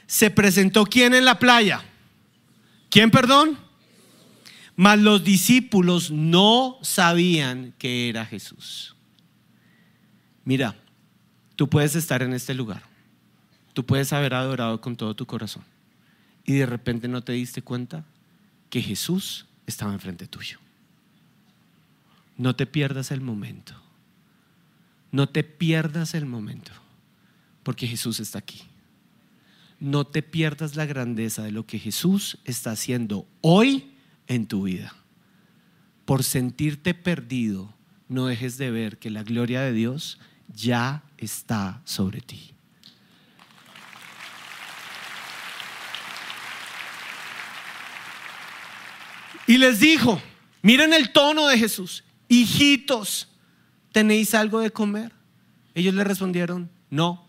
se 0.06 0.30
presentó 0.32 0.86
quién 0.86 1.14
en 1.14 1.26
la 1.26 1.40
playa? 1.40 1.84
¿Quién, 2.90 3.12
perdón? 3.12 3.58
Mas 4.76 5.00
los 5.00 5.24
discípulos 5.24 6.12
no 6.12 6.78
sabían 6.82 7.74
que 7.78 8.10
era 8.10 8.26
Jesús. 8.26 8.96
Mira, 10.44 10.76
tú 11.56 11.70
puedes 11.70 11.96
estar 11.96 12.22
en 12.22 12.34
este 12.34 12.54
lugar. 12.54 12.84
Tú 13.74 13.86
puedes 13.86 14.14
haber 14.14 14.34
adorado 14.34 14.82
con 14.82 14.96
todo 14.96 15.16
tu 15.16 15.26
corazón 15.26 15.64
y 16.48 16.54
de 16.54 16.66
repente 16.66 17.08
no 17.08 17.22
te 17.22 17.34
diste 17.34 17.62
cuenta 17.62 18.06
que 18.72 18.82
Jesús 18.82 19.46
estaba 19.68 19.94
enfrente 19.94 20.26
tuyo. 20.28 20.58
No 22.38 22.56
te 22.56 22.66
pierdas 22.66 23.12
el 23.12 23.22
momento. 23.22 23.76
No 25.12 25.30
te 25.30 25.44
pierdas 25.44 26.14
el 26.14 26.26
momento, 26.26 26.72
porque 27.64 27.88
Jesús 27.88 28.20
está 28.20 28.40
aquí. 28.40 28.62
No 29.80 30.08
te 30.08 30.24
pierdas 30.24 30.76
la 30.76 30.86
grandeza 30.86 31.44
de 31.44 31.52
lo 31.52 31.66
que 31.66 31.80
Jesús 31.80 32.40
está 32.46 32.72
haciendo 32.72 33.28
hoy 33.42 33.92
en 34.28 34.48
tu 34.48 34.64
vida. 34.64 34.94
por 36.06 36.24
sentirte 36.24 36.94
perdido, 36.94 37.74
no 38.08 38.28
dejes 38.28 38.58
de 38.58 38.72
ver 38.72 38.98
que 38.98 39.10
la 39.10 39.24
gloria 39.24 39.60
de 39.60 39.74
Dios 39.74 40.20
ya 40.48 41.04
está 41.18 41.82
sobre 41.84 42.22
ti. 42.22 42.54
Y 49.48 49.58
les 49.58 49.80
dijo, 49.80 50.22
miren 50.62 50.94
el 50.94 51.12
tono 51.12 51.48
de 51.48 51.58
Jesús, 51.58 52.04
hijitos, 52.28 53.30
¿tenéis 53.94 54.36
algo 54.36 54.60
de 54.60 54.72
comer? 54.72 55.14
Ellos 55.74 55.94
le 55.94 56.04
respondieron, 56.04 56.70
no. 56.90 57.26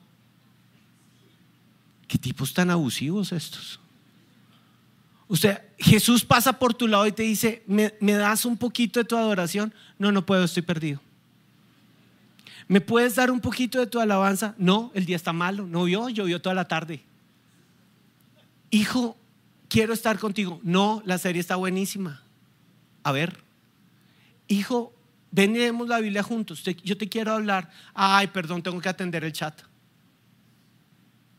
¿Qué 2.08 2.18
tipos 2.18 2.52
tan 2.52 2.70
abusivos 2.70 3.30
estos? 3.32 3.78
Usted, 5.28 5.60
Jesús 5.78 6.24
pasa 6.24 6.58
por 6.58 6.74
tu 6.74 6.88
lado 6.88 7.06
y 7.06 7.12
te 7.12 7.22
dice, 7.22 7.62
¿me, 7.66 7.94
¿me, 8.00 8.14
das 8.14 8.44
un 8.44 8.56
poquito 8.56 8.98
de 8.98 9.04
tu 9.04 9.16
adoración? 9.16 9.72
No, 9.98 10.10
no 10.10 10.26
puedo, 10.26 10.42
estoy 10.42 10.62
perdido. 10.62 11.00
¿Me 12.66 12.80
puedes 12.80 13.14
dar 13.14 13.30
un 13.30 13.40
poquito 13.40 13.78
de 13.78 13.86
tu 13.86 14.00
alabanza? 14.00 14.54
No, 14.58 14.90
el 14.94 15.04
día 15.04 15.16
está 15.16 15.32
malo, 15.32 15.66
no 15.66 15.84
vio, 15.84 16.08
llovió 16.08 16.40
toda 16.40 16.54
la 16.54 16.66
tarde. 16.66 17.02
Hijo, 18.70 19.16
quiero 19.68 19.92
estar 19.92 20.18
contigo. 20.18 20.60
No, 20.62 21.02
la 21.04 21.18
serie 21.18 21.40
está 21.40 21.56
buenísima. 21.56 22.22
A 23.02 23.12
ver, 23.12 23.42
hijo, 24.48 24.92
ven 25.30 25.54
la 25.88 26.00
Biblia 26.00 26.22
juntos. 26.22 26.62
Yo 26.62 26.96
te 26.96 27.08
quiero 27.08 27.32
hablar. 27.32 27.70
Ay, 27.94 28.28
perdón, 28.28 28.62
tengo 28.62 28.80
que 28.80 28.88
atender 28.88 29.24
el 29.24 29.32
chat. 29.32 29.60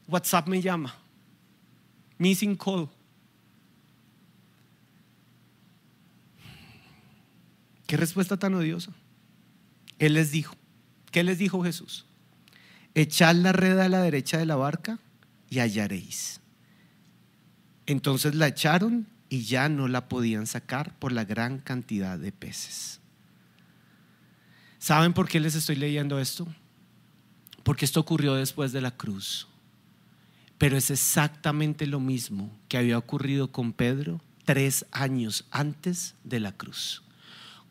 WhatsApp 0.08 0.48
me 0.48 0.62
llama. 0.62 0.96
Missing 2.18 2.56
call. 2.56 2.90
Qué 7.86 7.98
respuesta 7.98 8.38
tan 8.38 8.54
odiosa. 8.54 8.92
Él 9.98 10.14
les 10.14 10.32
dijo, 10.32 10.56
¿qué 11.12 11.24
les 11.24 11.40
dijo 11.40 11.64
Jesús? 11.64 12.06
Echad 12.94 13.36
la 13.36 13.52
red 13.52 13.80
a 13.80 13.90
la 13.90 14.02
derecha 14.02 14.38
de 14.38 14.46
la 14.46 14.56
barca 14.56 15.00
y 15.50 15.60
hallaréis. 15.60 16.40
Entonces 17.90 18.36
la 18.36 18.46
echaron 18.46 19.08
y 19.30 19.46
ya 19.46 19.68
no 19.68 19.88
la 19.88 20.10
podían 20.10 20.46
sacar 20.46 20.94
por 21.00 21.12
la 21.12 21.26
gran 21.26 21.58
cantidad 21.58 22.20
de 22.20 22.32
peces. 22.32 23.00
¿Saben 24.78 25.12
por 25.12 25.28
qué 25.28 25.40
les 25.40 25.56
estoy 25.56 25.76
leyendo 25.76 26.20
esto? 26.20 26.48
Porque 27.64 27.86
esto 27.86 28.00
ocurrió 28.00 28.36
después 28.36 28.74
de 28.74 28.82
la 28.82 28.92
cruz. 28.92 29.48
Pero 30.60 30.78
es 30.78 30.92
exactamente 30.92 31.88
lo 31.88 32.00
mismo 32.00 32.56
que 32.68 32.78
había 32.78 32.96
ocurrido 32.96 33.52
con 33.52 33.74
Pedro 33.74 34.22
tres 34.46 34.86
años 34.92 35.46
antes 35.50 36.14
de 36.24 36.40
la 36.40 36.52
cruz. 36.52 37.02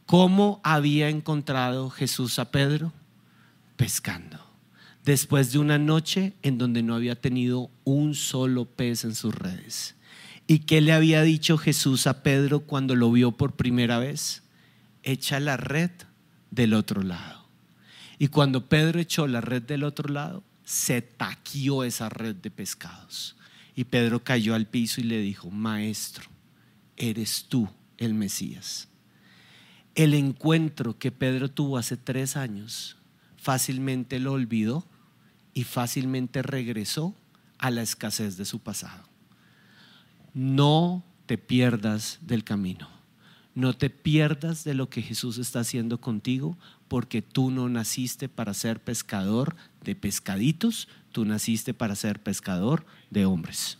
¿Cómo 0.04 0.60
había 0.64 1.10
encontrado 1.10 1.90
Jesús 1.90 2.40
a 2.40 2.50
Pedro? 2.50 2.92
Pescando. 3.76 4.44
Después 5.04 5.52
de 5.52 5.60
una 5.60 5.78
noche 5.78 6.34
en 6.42 6.58
donde 6.58 6.82
no 6.82 6.96
había 6.96 7.20
tenido 7.20 7.70
un 7.84 8.16
solo 8.16 8.64
pez 8.64 9.04
en 9.04 9.14
sus 9.14 9.32
redes. 9.32 9.94
¿Y 10.48 10.60
qué 10.60 10.80
le 10.80 10.92
había 10.92 11.22
dicho 11.22 11.58
Jesús 11.58 12.08
a 12.08 12.24
Pedro 12.24 12.60
cuando 12.60 12.96
lo 12.96 13.12
vio 13.12 13.30
por 13.30 13.54
primera 13.54 14.00
vez? 14.00 14.42
Echa 15.04 15.38
la 15.38 15.56
red 15.56 15.92
del 16.50 16.74
otro 16.74 17.02
lado. 17.02 17.46
Y 18.18 18.26
cuando 18.26 18.68
Pedro 18.68 18.98
echó 18.98 19.28
la 19.28 19.40
red 19.40 19.62
del 19.62 19.84
otro 19.84 20.12
lado, 20.12 20.42
se 20.64 21.02
taquió 21.02 21.84
esa 21.84 22.08
red 22.08 22.34
de 22.34 22.50
pescados. 22.50 23.36
Y 23.76 23.84
Pedro 23.84 24.24
cayó 24.24 24.56
al 24.56 24.66
piso 24.66 25.00
y 25.00 25.04
le 25.04 25.20
dijo, 25.20 25.48
Maestro, 25.52 26.24
eres 26.96 27.46
tú 27.48 27.68
el 27.96 28.14
Mesías 28.14 28.88
el 29.98 30.14
encuentro 30.14 30.96
que 30.96 31.10
Pedro 31.10 31.50
tuvo 31.50 31.76
hace 31.76 31.96
tres 31.96 32.36
años 32.36 32.96
fácilmente 33.36 34.20
lo 34.20 34.32
olvidó 34.32 34.86
y 35.54 35.64
fácilmente 35.64 36.40
regresó 36.40 37.16
a 37.58 37.72
la 37.72 37.82
escasez 37.82 38.36
de 38.36 38.44
su 38.44 38.60
pasado. 38.60 39.02
No 40.34 41.04
te 41.26 41.38
pierdas 41.38 42.18
del 42.22 42.44
camino. 42.44 42.88
No 43.54 43.74
te 43.74 43.90
pierdas 43.90 44.62
de 44.64 44.74
lo 44.74 44.88
que 44.88 45.02
Jesús 45.02 45.38
está 45.38 45.60
haciendo 45.60 46.00
contigo 46.00 46.56
porque 46.86 47.22
tú 47.22 47.50
no 47.50 47.68
naciste 47.68 48.28
para 48.28 48.54
ser 48.54 48.80
pescador 48.80 49.56
de 49.82 49.94
pescaditos, 49.94 50.88
tú 51.12 51.24
naciste 51.24 51.74
para 51.74 51.96
ser 51.96 52.22
pescador 52.22 52.86
de 53.10 53.26
hombres. 53.26 53.78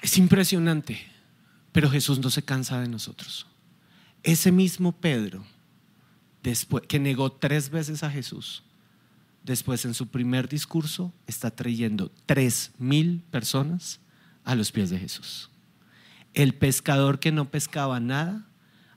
Es 0.00 0.16
impresionante, 0.16 1.06
pero 1.72 1.90
Jesús 1.90 2.18
no 2.18 2.30
se 2.30 2.42
cansa 2.42 2.80
de 2.80 2.88
nosotros. 2.88 3.46
Ese 4.22 4.52
mismo 4.52 4.92
Pedro, 4.92 5.44
después, 6.42 6.84
que 6.86 6.98
negó 6.98 7.32
tres 7.32 7.68
veces 7.68 8.02
a 8.02 8.10
Jesús, 8.10 8.62
después 9.48 9.86
en 9.86 9.94
su 9.94 10.08
primer 10.08 10.46
discurso 10.46 11.10
está 11.26 11.50
trayendo 11.50 12.12
tres 12.26 12.70
mil 12.76 13.22
personas 13.30 13.98
a 14.44 14.54
los 14.54 14.70
pies 14.70 14.90
de 14.90 14.98
Jesús. 14.98 15.50
El 16.34 16.54
pescador 16.54 17.18
que 17.18 17.32
no 17.32 17.50
pescaba 17.50 17.98
nada, 17.98 18.46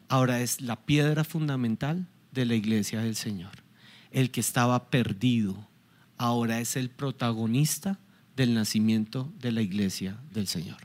ahora 0.10 0.42
es 0.42 0.60
la 0.60 0.76
piedra 0.76 1.24
fundamental 1.24 2.06
de 2.34 2.46
la 2.46 2.56
iglesia 2.56 3.00
del 3.00 3.16
Señor. 3.16 3.64
El 4.12 4.30
que 4.30 4.42
estaba 4.42 4.90
perdido, 4.90 5.70
ahora 6.18 6.60
es 6.60 6.76
el 6.76 6.90
protagonista 6.90 7.98
del 8.36 8.54
nacimiento 8.54 9.32
de 9.40 9.54
la 9.54 9.62
iglesia 9.62 10.18
del 10.34 10.48
Señor. 10.48 10.80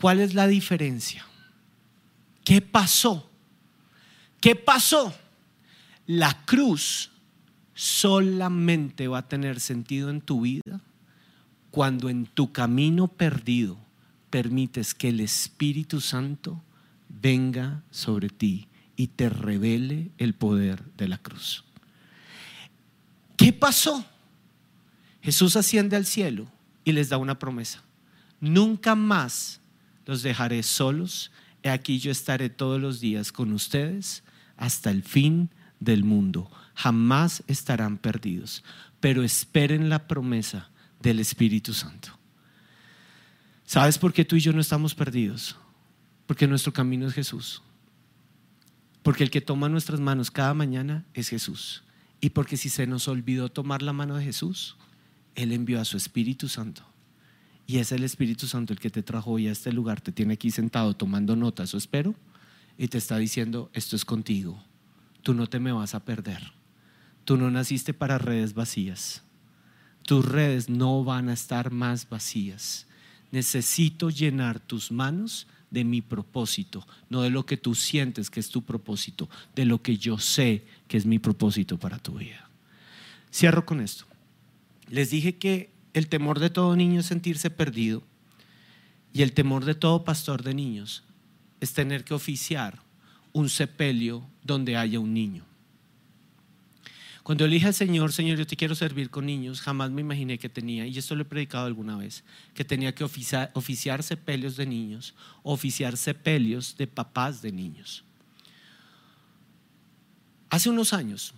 ¿Cuál 0.00 0.20
es 0.20 0.32
la 0.32 0.46
diferencia? 0.46 1.26
¿Qué 2.44 2.62
pasó? 2.62 3.30
¿Qué 4.40 4.56
pasó? 4.56 5.14
La 6.06 6.46
cruz 6.46 7.11
solamente 7.74 9.08
va 9.08 9.18
a 9.18 9.28
tener 9.28 9.60
sentido 9.60 10.10
en 10.10 10.20
tu 10.20 10.42
vida 10.42 10.80
cuando 11.70 12.08
en 12.08 12.26
tu 12.26 12.52
camino 12.52 13.08
perdido 13.08 13.78
permites 14.30 14.94
que 14.94 15.08
el 15.08 15.20
Espíritu 15.20 16.00
Santo 16.00 16.62
venga 17.08 17.82
sobre 17.90 18.28
ti 18.28 18.68
y 18.96 19.08
te 19.08 19.28
revele 19.28 20.10
el 20.18 20.34
poder 20.34 20.82
de 20.96 21.08
la 21.08 21.18
cruz. 21.18 21.64
¿Qué 23.36 23.52
pasó? 23.52 24.04
Jesús 25.22 25.56
asciende 25.56 25.96
al 25.96 26.06
cielo 26.06 26.46
y 26.84 26.92
les 26.92 27.08
da 27.08 27.16
una 27.16 27.38
promesa. 27.38 27.82
Nunca 28.40 28.94
más 28.94 29.60
los 30.04 30.22
dejaré 30.22 30.62
solos, 30.62 31.30
y 31.62 31.68
aquí 31.68 31.98
yo 32.00 32.10
estaré 32.10 32.50
todos 32.50 32.80
los 32.80 33.00
días 33.00 33.30
con 33.30 33.52
ustedes 33.52 34.24
hasta 34.56 34.90
el 34.90 35.02
fin 35.02 35.50
del 35.78 36.04
mundo. 36.04 36.50
Jamás 36.74 37.42
estarán 37.46 37.98
perdidos, 37.98 38.64
pero 39.00 39.22
esperen 39.22 39.88
la 39.88 40.06
promesa 40.06 40.70
del 41.00 41.20
Espíritu 41.20 41.74
Santo. 41.74 42.18
¿Sabes 43.64 43.98
por 43.98 44.12
qué 44.12 44.24
tú 44.24 44.36
y 44.36 44.40
yo 44.40 44.52
no 44.52 44.60
estamos 44.60 44.94
perdidos? 44.94 45.56
Porque 46.26 46.46
nuestro 46.46 46.72
camino 46.72 47.06
es 47.06 47.14
Jesús. 47.14 47.62
Porque 49.02 49.24
el 49.24 49.30
que 49.30 49.40
toma 49.40 49.68
nuestras 49.68 50.00
manos 50.00 50.30
cada 50.30 50.54
mañana 50.54 51.04
es 51.14 51.28
Jesús. 51.28 51.82
Y 52.20 52.30
porque 52.30 52.56
si 52.56 52.68
se 52.68 52.86
nos 52.86 53.08
olvidó 53.08 53.48
tomar 53.48 53.82
la 53.82 53.92
mano 53.92 54.16
de 54.16 54.24
Jesús, 54.24 54.76
Él 55.34 55.52
envió 55.52 55.80
a 55.80 55.84
su 55.84 55.96
Espíritu 55.96 56.48
Santo 56.48 56.86
y 57.66 57.78
es 57.78 57.92
el 57.92 58.04
Espíritu 58.04 58.46
Santo 58.46 58.72
el 58.72 58.80
que 58.80 58.90
te 58.90 59.02
trajo 59.02 59.30
hoy 59.30 59.48
a 59.48 59.52
este 59.52 59.72
lugar, 59.72 60.00
te 60.00 60.12
tiene 60.12 60.34
aquí 60.34 60.50
sentado 60.50 60.94
tomando 60.94 61.36
notas, 61.36 61.70
eso 61.70 61.78
espero, 61.78 62.14
y 62.76 62.88
te 62.88 62.98
está 62.98 63.16
diciendo, 63.18 63.70
esto 63.72 63.96
es 63.96 64.04
contigo, 64.04 64.62
tú 65.22 65.34
no 65.34 65.46
te 65.46 65.60
me 65.60 65.72
vas 65.72 65.94
a 65.94 66.04
perder, 66.04 66.52
tú 67.24 67.36
no 67.36 67.50
naciste 67.50 67.94
para 67.94 68.18
redes 68.18 68.54
vacías, 68.54 69.22
tus 70.04 70.24
redes 70.24 70.68
no 70.68 71.04
van 71.04 71.28
a 71.28 71.32
estar 71.32 71.70
más 71.70 72.08
vacías, 72.08 72.86
necesito 73.30 74.10
llenar 74.10 74.60
tus 74.60 74.90
manos 74.90 75.46
de 75.70 75.84
mi 75.84 76.02
propósito, 76.02 76.86
no 77.08 77.22
de 77.22 77.30
lo 77.30 77.46
que 77.46 77.56
tú 77.56 77.74
sientes 77.74 78.28
que 78.28 78.40
es 78.40 78.50
tu 78.50 78.62
propósito, 78.62 79.30
de 79.54 79.64
lo 79.64 79.80
que 79.80 79.96
yo 79.96 80.18
sé 80.18 80.64
que 80.86 80.98
es 80.98 81.06
mi 81.06 81.18
propósito 81.18 81.78
para 81.78 81.98
tu 81.98 82.18
vida. 82.18 82.50
Cierro 83.32 83.64
con 83.64 83.80
esto. 83.80 84.04
Les 84.90 85.10
dije 85.10 85.36
que 85.36 85.70
el 85.94 86.08
temor 86.08 86.40
de 86.40 86.50
todo 86.50 86.76
niño 86.76 87.00
es 87.00 87.06
sentirse 87.06 87.48
perdido 87.48 88.02
y 89.14 89.22
el 89.22 89.32
temor 89.32 89.64
de 89.64 89.74
todo 89.74 90.04
pastor 90.04 90.42
de 90.42 90.52
niños 90.52 91.04
es 91.60 91.72
tener 91.72 92.04
que 92.04 92.12
oficiar 92.12 92.82
un 93.32 93.48
sepelio 93.48 94.22
donde 94.42 94.76
haya 94.76 95.00
un 95.00 95.14
niño. 95.14 95.44
Cuando 97.22 97.44
elige 97.44 97.66
al 97.66 97.74
Señor, 97.74 98.12
Señor, 98.12 98.38
yo 98.38 98.46
te 98.46 98.56
quiero 98.56 98.74
servir 98.74 99.10
con 99.10 99.26
niños, 99.26 99.60
jamás 99.60 99.90
me 99.90 100.00
imaginé 100.00 100.38
que 100.38 100.48
tenía, 100.48 100.86
y 100.86 100.98
esto 100.98 101.14
lo 101.14 101.22
he 101.22 101.24
predicado 101.24 101.66
alguna 101.66 101.96
vez, 101.96 102.24
que 102.52 102.64
tenía 102.64 102.94
que 102.94 103.04
oficiar, 103.04 103.50
oficiar 103.54 104.02
sepelios 104.02 104.56
de 104.56 104.66
niños, 104.66 105.14
oficiar 105.42 105.96
sepelios 105.96 106.76
de 106.76 106.88
papás 106.88 107.40
de 107.40 107.52
niños. 107.52 108.04
Hace 110.50 110.68
unos 110.68 110.92
años 110.92 111.32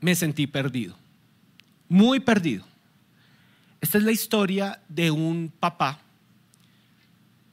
me 0.00 0.14
sentí 0.14 0.46
perdido 0.46 0.96
muy 1.88 2.20
perdido. 2.20 2.64
Esta 3.80 3.98
es 3.98 4.04
la 4.04 4.12
historia 4.12 4.80
de 4.88 5.10
un 5.10 5.52
papá 5.60 6.00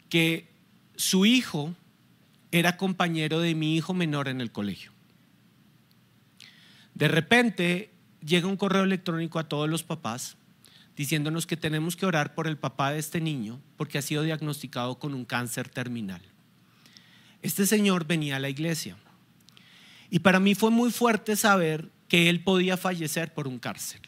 que 0.10 0.48
su 0.96 1.26
hijo 1.26 1.76
era 2.52 2.78
compañero 2.78 3.40
de 3.40 3.56
mi 3.56 3.76
hijo 3.76 3.94
menor 3.94 4.28
en 4.28 4.42
el 4.42 4.52
colegio. 4.52 4.92
De 6.94 7.08
repente 7.08 7.92
llega 8.26 8.48
un 8.48 8.58
correo 8.58 8.84
electrónico 8.84 9.40
a 9.40 9.48
todos 9.48 9.70
los 9.70 9.84
papás 9.84 10.38
diciéndonos 10.96 11.48
que 11.48 11.58
tenemos 11.58 11.96
que 11.96 12.06
orar 12.06 12.36
por 12.36 12.48
el 12.48 12.58
papá 12.58 12.92
de 12.92 13.00
este 13.00 13.22
niño 13.22 13.60
porque 13.78 13.98
ha 13.98 14.02
sido 14.02 14.24
diagnosticado 14.24 15.00
con 15.00 15.14
un 15.14 15.26
cáncer 15.26 15.70
terminal. 15.70 16.22
Este 17.42 17.66
señor 17.66 18.06
venía 18.06 18.36
a 18.36 18.40
la 18.40 18.50
iglesia 18.50 18.98
y 20.10 20.20
para 20.20 20.40
mí 20.40 20.54
fue 20.54 20.70
muy 20.70 20.92
fuerte 20.92 21.36
saber 21.36 21.90
que 22.08 22.30
él 22.30 22.44
podía 22.44 22.78
fallecer 22.78 23.34
por 23.34 23.48
un 23.48 23.58
cáncer. 23.58 24.02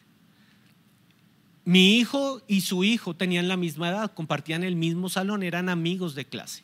Mi 1.65 1.97
hijo 1.97 2.41
y 2.47 2.61
su 2.61 2.83
hijo 2.83 3.15
tenían 3.15 3.47
la 3.47 3.55
misma 3.55 3.89
edad, 3.89 4.13
compartían 4.13 4.63
el 4.63 4.75
mismo 4.75 5.07
salón, 5.07 5.43
eran 5.43 5.69
amigos 5.69 6.13
de 6.13 6.25
clase. 6.25 6.63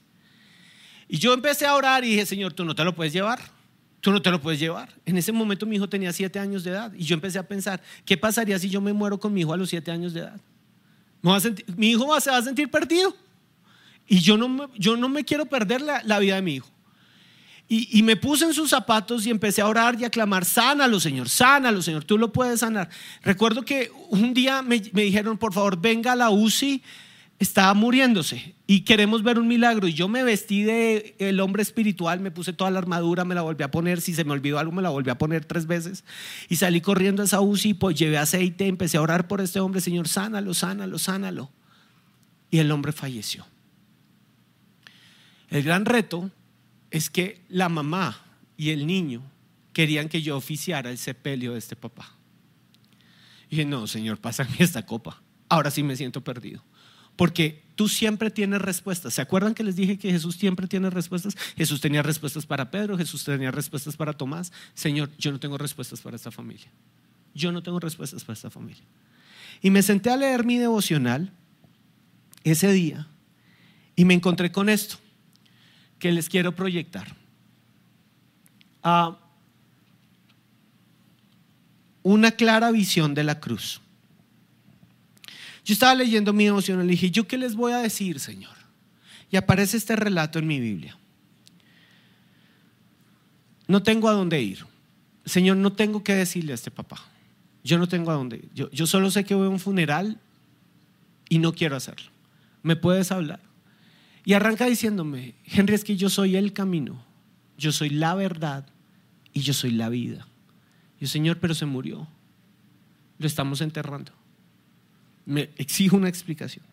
Y 1.08 1.18
yo 1.18 1.34
empecé 1.34 1.66
a 1.66 1.76
orar 1.76 2.04
y 2.04 2.10
dije, 2.10 2.26
Señor, 2.26 2.54
tú 2.54 2.66
no 2.66 2.76
te 2.76 2.84
lo 2.84 2.94
puedes 2.94 3.14
llevar. 3.14 3.40
Tú 4.02 4.12
no 4.12 4.22
te 4.22 4.32
lo 4.32 4.40
puedes 4.40 4.60
llevar. 4.60 4.90
En 5.06 5.18
ese 5.18 5.32
momento 5.32 5.66
mi 5.66 5.76
hijo 5.76 5.90
tenía 5.90 6.14
siete 6.14 6.40
años 6.40 6.64
de 6.64 6.72
edad 6.72 6.94
y 6.94 7.04
yo 7.04 7.16
empecé 7.16 7.38
a 7.38 7.48
pensar, 7.48 7.82
¿qué 8.06 8.18
pasaría 8.18 8.58
si 8.58 8.70
yo 8.70 8.80
me 8.80 8.94
muero 8.94 9.20
con 9.20 9.34
mi 9.34 9.42
hijo 9.42 9.54
a 9.54 9.58
los 9.58 9.70
siete 9.70 9.92
años 9.92 10.14
de 10.14 10.22
edad? 10.22 10.40
mi 11.76 11.90
hijo 11.90 12.20
se 12.22 12.32
va 12.32 12.38
a 12.38 12.42
sentir 12.42 12.70
perdido. 12.70 13.14
Y 14.08 14.22
yo 14.22 14.38
no 14.38 14.48
me, 14.48 14.68
yo 14.78 14.96
no 14.96 15.10
me 15.10 15.24
quiero 15.24 15.46
perder 15.46 15.82
la, 15.82 16.20
vida 16.20 16.36
de 16.36 16.42
mi 16.42 16.56
hijo. 16.56 16.70
Y, 17.72 18.02
me 18.02 18.16
puse 18.16 18.46
en 18.46 18.54
sus 18.56 18.72
zapatos 18.72 19.28
y 19.28 19.30
empecé 19.30 19.62
a 19.62 19.68
orar 19.68 19.96
y 20.00 20.04
a 20.04 20.10
clamar, 20.10 20.44
sánalo, 20.44 21.00
Señor, 21.00 21.30
sánalo, 21.30 21.84
Señor, 21.84 22.04
tú 22.04 22.18
lo 22.18 22.34
puedes 22.34 22.62
sanar. 22.62 22.90
Recuerdo 23.22 23.62
que 23.62 23.92
un 24.10 24.34
día 24.34 24.64
me, 24.64 24.82
me 24.92 25.04
dijeron, 25.04 25.38
por 25.38 25.54
favor, 25.54 25.80
venga 25.80 26.14
a 26.14 26.16
la 26.16 26.32
UCI 26.32 26.82
estaba 27.40 27.74
muriéndose 27.74 28.54
y 28.68 28.82
queremos 28.82 29.24
ver 29.24 29.40
un 29.40 29.48
milagro. 29.48 29.88
Y 29.88 29.94
yo 29.94 30.10
me 30.10 30.24
vestí 30.24 30.64
de 30.64 31.16
el 31.20 31.40
hombre 31.40 31.64
espiritual, 31.64 32.20
me 32.20 32.32
puse 32.32 32.52
toda 32.52 32.70
la 32.70 32.80
armadura, 32.80 33.24
me 33.24 33.34
la 33.34 33.42
volví 33.42 33.64
a 33.64 33.72
poner. 33.72 34.02
Si 34.02 34.14
se 34.14 34.26
me 34.26 34.34
olvidó 34.34 34.60
algo, 34.60 34.74
me 34.74 34.82
la 34.82 34.90
volví 34.90 35.10
a 35.10 35.18
poner 35.18 35.46
tres 35.46 35.66
veces. 35.66 36.04
Y 36.50 36.58
salí 36.58 36.82
corriendo 36.82 37.22
a 37.22 37.26
esa 37.26 37.40
UCI, 37.40 37.74
pues 37.76 37.98
llevé 37.98 38.18
aceite, 38.18 38.68
empecé 38.68 38.98
a 38.98 39.02
orar 39.02 39.28
por 39.28 39.40
este 39.40 39.62
hombre, 39.62 39.80
Señor, 39.80 40.10
sánalo, 40.10 40.54
sánalo, 40.54 41.00
sánalo. 41.00 41.50
Y 42.52 42.60
el 42.60 42.72
hombre 42.72 42.92
falleció. 42.92 43.46
El 45.50 45.64
gran 45.64 45.86
reto 45.86 46.30
es 46.92 47.10
que 47.10 47.42
la 47.48 47.70
mamá 47.70 48.22
y 48.58 48.72
el 48.72 48.86
niño 48.86 49.24
querían 49.72 50.10
que 50.10 50.22
yo 50.22 50.36
oficiara 50.36 50.92
el 50.92 50.98
sepelio 50.98 51.54
de 51.54 51.60
este 51.60 51.78
papá. 51.78 52.16
Y 53.48 53.56
dije, 53.56 53.66
no, 53.66 53.88
Señor, 53.88 54.20
pásame 54.20 54.58
esta 54.60 54.86
copa. 54.86 55.22
Ahora 55.48 55.72
sí 55.72 55.84
me 55.84 55.96
siento 55.96 56.22
perdido. 56.22 56.64
Porque 57.20 57.62
tú 57.76 57.90
siempre 57.90 58.32
tienes 58.32 58.62
respuestas. 58.62 59.14
¿Se 59.14 59.22
acuerdan 59.22 59.54
que 59.54 59.62
les 59.62 59.76
dije 59.76 60.00
que 60.00 60.10
Jesús 60.10 60.38
siempre 60.38 60.68
tiene 60.68 60.90
respuestas? 60.90 61.36
Jesús 61.58 61.82
tenía 61.82 62.02
respuestas 62.02 62.46
para 62.46 62.72
Pedro, 62.72 62.98
Jesús 62.98 63.26
tenía 63.26 63.52
respuestas 63.52 63.98
para 63.98 64.14
Tomás. 64.14 64.54
Señor, 64.74 65.10
yo 65.18 65.34
no 65.34 65.38
tengo 65.38 65.58
respuestas 65.58 66.00
para 66.00 66.16
esta 66.16 66.32
familia. 66.32 66.72
Yo 67.36 67.52
no 67.52 67.62
tengo 67.62 67.78
respuestas 67.78 68.24
para 68.24 68.36
esta 68.36 68.50
familia. 68.50 68.86
Y 69.62 69.70
me 69.70 69.84
senté 69.84 70.12
a 70.12 70.16
leer 70.16 70.46
mi 70.46 70.60
devocional 70.60 71.30
ese 72.46 72.72
día 72.72 73.06
y 73.98 74.06
me 74.06 74.14
encontré 74.14 74.50
con 74.50 74.70
esto 74.70 74.96
que 76.00 76.14
les 76.14 76.30
quiero 76.30 76.56
proyectar. 76.56 77.18
Ah, 78.82 79.20
una 82.02 82.32
clara 82.32 82.72
visión 82.72 83.14
de 83.14 83.26
la 83.26 83.42
cruz. 83.42 83.82
Yo 85.70 85.74
estaba 85.74 85.94
leyendo 85.94 86.34
mi 86.34 86.48
emoción 86.48 86.80
y 86.80 86.84
le 86.84 86.92
dije, 86.94 87.12
¿yo 87.12 87.28
qué 87.28 87.38
les 87.38 87.54
voy 87.54 87.74
a 87.74 87.78
decir, 87.78 88.20
Señor? 88.20 88.56
Y 89.30 89.38
aparece 89.38 89.78
este 89.78 89.96
relato 89.96 90.40
en 90.40 90.48
mi 90.48 90.60
Biblia. 90.60 90.98
No 93.68 93.84
tengo 93.84 94.10
a 94.10 94.14
dónde 94.14 94.42
ir. 94.42 94.66
Señor, 95.26 95.58
no 95.58 95.72
tengo 95.74 96.04
que 96.04 96.16
decirle 96.16 96.54
a 96.54 96.56
este 96.56 96.72
papá. 96.72 97.00
Yo 97.64 97.78
no 97.78 97.88
tengo 97.88 98.10
a 98.10 98.16
dónde 98.16 98.38
ir. 98.38 98.50
Yo, 98.56 98.72
yo 98.72 98.88
solo 98.88 99.12
sé 99.12 99.26
que 99.26 99.36
voy 99.36 99.46
a 99.46 99.50
un 99.50 99.60
funeral 99.60 100.20
y 101.30 101.38
no 101.38 101.54
quiero 101.54 101.76
hacerlo. 101.76 102.10
¿Me 102.64 102.76
puedes 102.76 103.12
hablar? 103.12 103.40
Y 104.26 104.34
arranca 104.34 104.66
diciéndome, 104.66 105.36
Henry, 105.46 105.76
es 105.76 105.84
que 105.84 105.96
yo 105.96 106.10
soy 106.10 106.36
el 106.36 106.52
camino, 106.52 107.06
yo 107.60 107.72
soy 107.72 107.92
la 107.92 108.16
verdad 108.16 108.66
y 109.34 109.42
yo 109.42 109.54
soy 109.54 109.70
la 109.70 109.90
vida. 109.90 110.28
Yo, 111.00 111.08
Señor, 111.08 111.38
pero 111.38 111.54
se 111.54 111.68
murió. 111.68 112.08
Lo 113.20 113.28
estamos 113.28 113.62
enterrando 113.62 114.19
me 115.30 115.52
exijo 115.58 115.96
una 115.96 116.10
explicación. 116.10 116.66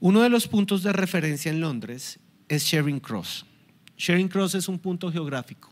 Uno 0.00 0.22
de 0.22 0.30
los 0.30 0.48
puntos 0.48 0.82
de 0.82 0.92
referencia 0.92 1.50
en 1.50 1.60
Londres 1.60 2.18
es 2.48 2.66
Charing 2.66 2.98
Cross. 2.98 3.44
Charing 3.98 4.28
Cross 4.28 4.54
es 4.54 4.68
un 4.68 4.78
punto 4.78 5.12
geográfico. 5.12 5.70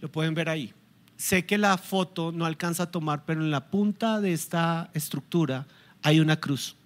Lo 0.00 0.10
pueden 0.10 0.32
ver 0.34 0.48
ahí. 0.48 0.72
Sé 1.16 1.44
que 1.44 1.58
la 1.58 1.76
foto 1.76 2.30
no 2.32 2.46
alcanza 2.46 2.84
a 2.84 2.90
tomar, 2.90 3.24
pero 3.24 3.42
en 3.42 3.50
la 3.50 3.68
punta 3.68 4.20
de 4.20 4.32
esta 4.32 4.90
estructura 4.94 5.66
hay 6.02 6.20
una 6.20 6.38
cruz. 6.38 6.76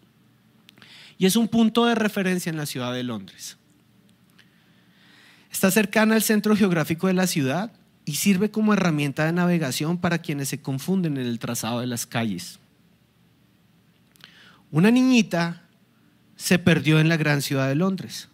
Y 1.18 1.26
es 1.26 1.36
un 1.36 1.48
punto 1.48 1.84
de 1.84 1.94
referencia 1.94 2.48
en 2.48 2.56
la 2.56 2.66
ciudad 2.66 2.92
de 2.92 3.04
Londres. 3.04 3.58
Está 5.52 5.70
cercana 5.70 6.14
al 6.14 6.22
centro 6.22 6.56
geográfico 6.56 7.06
de 7.06 7.14
la 7.14 7.26
ciudad 7.26 7.70
y 8.06 8.14
sirve 8.14 8.50
como 8.50 8.72
herramienta 8.72 9.26
de 9.26 9.32
navegación 9.32 9.98
para 9.98 10.18
quienes 10.18 10.48
se 10.48 10.62
confunden 10.62 11.18
en 11.18 11.26
el 11.26 11.38
trazado 11.38 11.80
de 11.80 11.86
las 11.86 12.06
calles. 12.06 12.58
Una 14.74 14.90
niñita 14.90 15.62
se 16.34 16.58
perdió 16.58 16.98
en 16.98 17.08
la 17.08 17.16
gran 17.16 17.42
ciudad 17.42 17.68
de 17.68 17.76
Londres. 17.76 18.28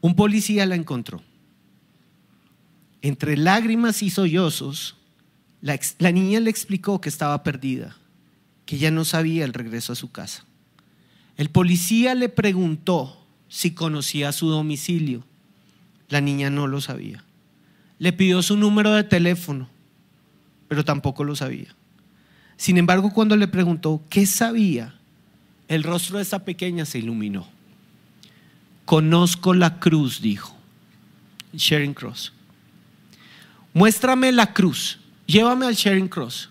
Un 0.00 0.16
policía 0.16 0.64
la 0.64 0.76
encontró. 0.76 1.20
Entre 3.02 3.36
lágrimas 3.36 4.02
y 4.02 4.08
sollozos, 4.08 4.96
la, 5.60 5.78
niña 6.10 6.40
le 6.40 6.48
explicó 6.48 7.02
que 7.02 7.10
estaba 7.10 7.42
perdida, 7.42 7.98
que 8.64 8.78
ya 8.78 8.90
no 8.90 9.04
sabía 9.04 9.44
el 9.44 9.52
regreso 9.52 9.92
a 9.92 9.96
su 9.96 10.10
casa. 10.10 10.46
El 11.36 11.50
policía 11.50 12.14
le 12.14 12.30
preguntó 12.30 13.22
si 13.46 13.72
conocía 13.72 14.32
su 14.32 14.48
domicilio. 14.48 15.22
La 16.08 16.22
niña 16.22 16.48
no 16.48 16.66
lo 16.66 16.80
sabía. 16.80 17.22
Le 17.98 18.14
pidió 18.14 18.40
su 18.40 18.56
número 18.56 18.94
de 18.94 19.04
teléfono, 19.04 19.68
pero 20.66 20.82
tampoco 20.82 21.24
lo 21.24 21.36
sabía. 21.36 21.76
Sin 22.56 22.78
embargo, 22.78 23.12
cuando 23.12 23.36
le 23.36 23.48
preguntó 23.48 24.02
qué 24.08 24.24
sabía, 24.24 24.94
el 25.70 25.84
rostro 25.84 26.16
de 26.16 26.24
esa 26.24 26.40
pequeña 26.40 26.84
se 26.84 26.98
iluminó. 26.98 27.46
Conozco 28.84 29.54
la 29.54 29.78
cruz, 29.78 30.20
dijo. 30.20 30.56
Sharing 31.54 31.94
Cross. 31.94 32.32
Muéstrame 33.72 34.32
la 34.32 34.52
cruz. 34.52 34.98
Llévame 35.26 35.66
al 35.66 35.76
Sharing 35.76 36.08
Cross. 36.08 36.50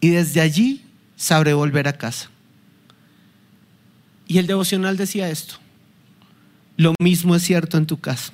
Y 0.00 0.08
desde 0.08 0.40
allí 0.40 0.82
sabré 1.14 1.54
volver 1.54 1.86
a 1.86 1.92
casa. 1.92 2.30
Y 4.26 4.38
el 4.38 4.48
devocional 4.48 4.96
decía 4.96 5.30
esto. 5.30 5.54
Lo 6.76 6.94
mismo 6.98 7.36
es 7.36 7.44
cierto 7.44 7.78
en 7.78 7.86
tu 7.86 8.00
caso. 8.00 8.32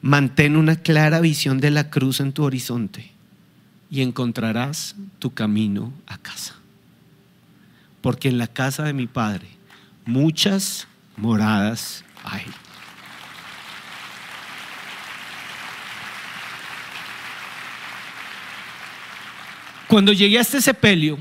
Mantén 0.00 0.56
una 0.56 0.76
clara 0.76 1.20
visión 1.20 1.60
de 1.60 1.70
la 1.70 1.90
cruz 1.90 2.20
en 2.20 2.32
tu 2.32 2.44
horizonte 2.44 3.12
y 3.90 4.00
encontrarás 4.00 4.96
tu 5.18 5.34
camino 5.34 5.92
a 6.06 6.16
casa 6.16 6.56
porque 8.06 8.28
en 8.28 8.38
la 8.38 8.46
casa 8.46 8.84
de 8.84 8.92
mi 8.92 9.08
Padre 9.08 9.48
muchas 10.04 10.86
moradas 11.16 12.04
hay. 12.22 12.44
Cuando 19.88 20.12
llegué 20.12 20.38
a 20.38 20.42
este 20.42 20.62
sepelio, 20.62 21.18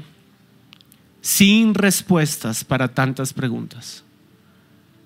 sin 1.22 1.74
respuestas 1.74 2.64
para 2.64 2.94
tantas 2.94 3.34
preguntas, 3.34 4.04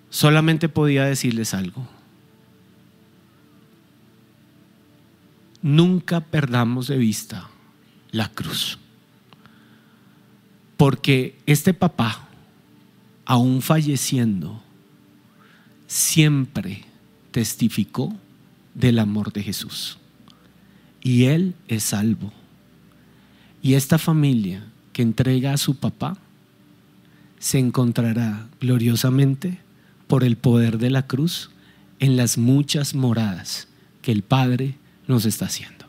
solamente 0.10 0.68
podía 0.68 1.06
decirles 1.06 1.54
algo. 1.54 1.88
Nunca 5.62 6.20
perdamos 6.20 6.88
de 6.88 6.97
vista 6.97 7.47
la 8.12 8.28
cruz. 8.28 8.78
Porque 10.80 11.38
este 11.45 11.73
papá, 11.73 12.30
aún 13.25 13.61
falleciendo, 13.61 14.63
siempre 15.88 16.86
testificó 17.32 18.15
del 18.75 18.99
amor 18.99 19.34
de 19.34 19.43
Jesús. 19.43 19.97
Y 21.01 21.25
él 21.25 21.53
es 21.67 21.84
salvo. 21.84 22.32
Y 23.61 23.73
esta 23.73 23.97
familia 23.97 24.63
que 24.93 25.01
entrega 25.01 25.51
a 25.51 25.57
su 25.57 25.75
papá 25.75 26.15
se 27.39 27.59
encontrará 27.59 28.47
gloriosamente 28.61 29.59
por 30.07 30.23
el 30.23 30.38
poder 30.38 30.77
de 30.77 30.91
la 30.91 31.05
cruz 31.05 31.49
en 31.99 32.15
las 32.15 32.38
muchas 32.38 32.95
moradas 32.95 33.67
que 34.01 34.13
el 34.13 34.21
Padre 34.21 34.77
nos 35.09 35.25
está 35.25 35.47
haciendo. 35.47 35.88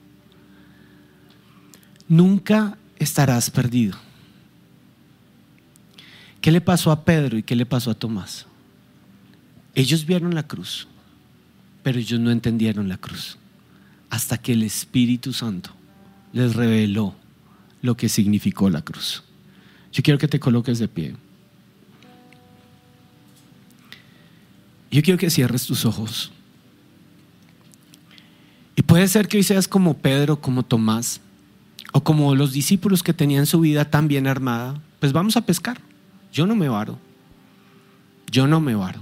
Nunca 2.08 2.76
estarás 2.98 3.52
perdido 3.52 4.09
¿Qué 6.40 6.50
le 6.50 6.60
pasó 6.60 6.90
a 6.90 7.04
Pedro 7.04 7.36
y 7.36 7.42
qué 7.42 7.54
le 7.54 7.66
pasó 7.66 7.90
a 7.90 7.94
Tomás? 7.94 8.46
Ellos 9.74 10.06
vieron 10.06 10.34
la 10.34 10.46
cruz, 10.46 10.88
pero 11.82 11.98
ellos 11.98 12.18
no 12.18 12.30
entendieron 12.30 12.88
la 12.88 12.96
cruz 12.96 13.38
hasta 14.08 14.38
que 14.38 14.52
el 14.52 14.62
Espíritu 14.62 15.32
Santo 15.32 15.70
les 16.32 16.54
reveló 16.54 17.14
lo 17.82 17.96
que 17.96 18.08
significó 18.08 18.68
la 18.68 18.82
cruz. 18.82 19.22
Yo 19.92 20.02
quiero 20.02 20.18
que 20.18 20.28
te 20.28 20.40
coloques 20.40 20.78
de 20.78 20.88
pie. 20.88 21.14
Yo 24.90 25.02
quiero 25.02 25.18
que 25.18 25.30
cierres 25.30 25.66
tus 25.66 25.84
ojos. 25.84 26.32
Y 28.74 28.82
puede 28.82 29.06
ser 29.08 29.28
que 29.28 29.36
hoy 29.36 29.42
seas 29.42 29.68
como 29.68 29.98
Pedro, 29.98 30.40
como 30.40 30.64
Tomás, 30.64 31.20
o 31.92 32.02
como 32.02 32.34
los 32.34 32.52
discípulos 32.52 33.02
que 33.02 33.12
tenían 33.12 33.46
su 33.46 33.60
vida 33.60 33.84
tan 33.84 34.08
bien 34.08 34.26
armada. 34.26 34.80
Pues 34.98 35.12
vamos 35.12 35.36
a 35.36 35.42
pescar. 35.42 35.80
Yo 36.32 36.46
no 36.46 36.54
me 36.54 36.68
varo. 36.68 36.98
Yo 38.30 38.46
no 38.46 38.60
me 38.60 38.74
varo. 38.74 39.00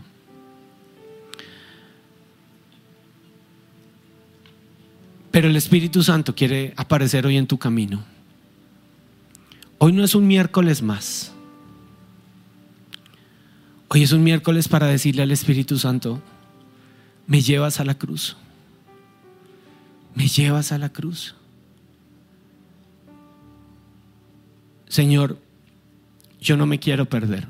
Pero 5.31 5.49
el 5.49 5.57
Espíritu 5.57 6.03
Santo 6.03 6.35
quiere 6.35 6.73
aparecer 6.77 7.27
hoy 7.27 7.37
en 7.37 7.47
tu 7.47 7.59
camino. 7.59 8.03
Hoy 9.79 9.93
no 9.93 10.03
es 10.03 10.15
un 10.15 10.27
miércoles 10.27 10.83
más. 10.83 11.33
Hoy 13.89 14.03
es 14.03 14.13
un 14.13 14.25
miércoles 14.25 14.69
para 14.69 14.87
decirle 14.87 15.23
al 15.23 15.31
Espíritu 15.31 15.79
Santo, 15.79 16.21
me 17.27 17.41
llevas 17.41 17.79
a 17.81 17.85
la 17.85 17.97
cruz. 17.97 18.37
Me 20.15 20.27
llevas 20.27 20.73
a 20.73 20.79
la 20.79 20.89
cruz. 20.89 21.37
Señor, 24.89 25.39
yo 26.41 26.57
no 26.57 26.67
me 26.67 26.79
quiero 26.79 27.07
perder. 27.07 27.47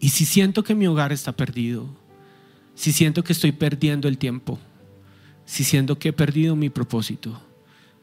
Y 0.00 0.10
si 0.10 0.26
siento 0.26 0.62
que 0.64 0.74
mi 0.74 0.86
hogar 0.86 1.12
está 1.12 1.32
perdido, 1.32 1.88
si 2.74 2.92
siento 2.92 3.24
que 3.24 3.32
estoy 3.32 3.52
perdiendo 3.52 4.08
el 4.08 4.18
tiempo, 4.18 4.58
si 5.44 5.64
siento 5.64 5.98
que 5.98 6.10
he 6.10 6.12
perdido 6.12 6.56
mi 6.56 6.70
propósito, 6.70 7.40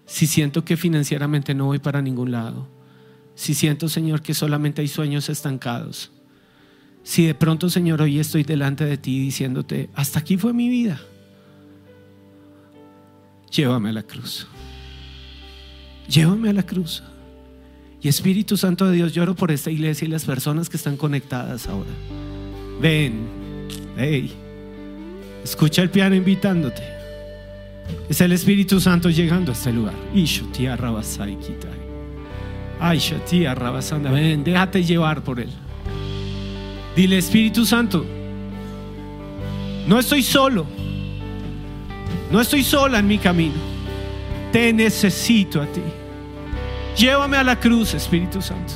si 0.06 0.28
siento 0.28 0.66
que 0.66 0.78
financieramente 0.78 1.54
no 1.54 1.66
voy 1.66 1.80
para 1.80 2.02
ningún 2.02 2.32
lado, 2.32 2.68
si 3.36 3.54
siento, 3.54 3.88
Señor, 3.88 4.22
que 4.22 4.34
solamente 4.34 4.82
hay 4.82 4.88
sueños 4.88 5.30
estancados, 5.30 6.12
si 7.04 7.26
de 7.26 7.34
pronto, 7.34 7.70
Señor, 7.70 8.02
hoy 8.02 8.20
estoy 8.20 8.44
delante 8.44 8.86
de 8.86 8.98
ti 8.98 9.20
diciéndote, 9.20 9.90
hasta 9.96 10.20
aquí 10.20 10.38
fue 10.38 10.54
mi 10.54 10.70
vida, 10.70 11.02
llévame 13.52 13.90
a 13.90 13.94
la 13.94 14.04
cruz, 14.04 14.48
llévame 16.08 16.50
a 16.50 16.54
la 16.54 16.64
cruz. 16.64 17.04
Y 18.02 18.08
Espíritu 18.08 18.58
Santo 18.58 18.88
de 18.88 18.96
Dios, 18.96 19.14
lloro 19.14 19.36
por 19.36 19.52
esta 19.52 19.70
iglesia 19.70 20.08
y 20.08 20.10
las 20.10 20.26
personas 20.26 20.70
que 20.70 20.78
están 20.78 20.98
conectadas 20.98 21.68
ahora. 21.68 21.92
Ven, 22.82 23.28
escucha 25.44 25.84
el 25.84 25.92
piano 25.92 26.16
invitándote. 26.16 26.82
Es 28.10 28.20
el 28.22 28.32
Espíritu 28.32 28.80
Santo 28.80 29.10
llegando 29.10 29.52
a 29.52 29.54
este 29.54 29.72
lugar. 29.72 29.94
Ven, 34.10 34.44
déjate 34.44 34.84
llevar 34.84 35.24
por 35.24 35.40
él. 35.40 35.50
Dile, 36.96 37.20
Espíritu 37.20 37.66
Santo, 37.66 38.04
no 39.88 40.00
estoy 40.00 40.24
solo. 40.24 40.66
No 42.32 42.42
estoy 42.42 42.64
sola 42.64 43.00
en 43.00 43.08
mi 43.08 43.20
camino. 43.20 43.56
Te 44.52 44.74
necesito 44.74 45.62
a 45.62 45.68
ti. 45.68 45.82
Llévame 46.98 47.38
a 47.38 47.44
la 47.44 47.60
cruz, 47.60 47.94
Espíritu 47.94 48.42
Santo. 48.42 48.74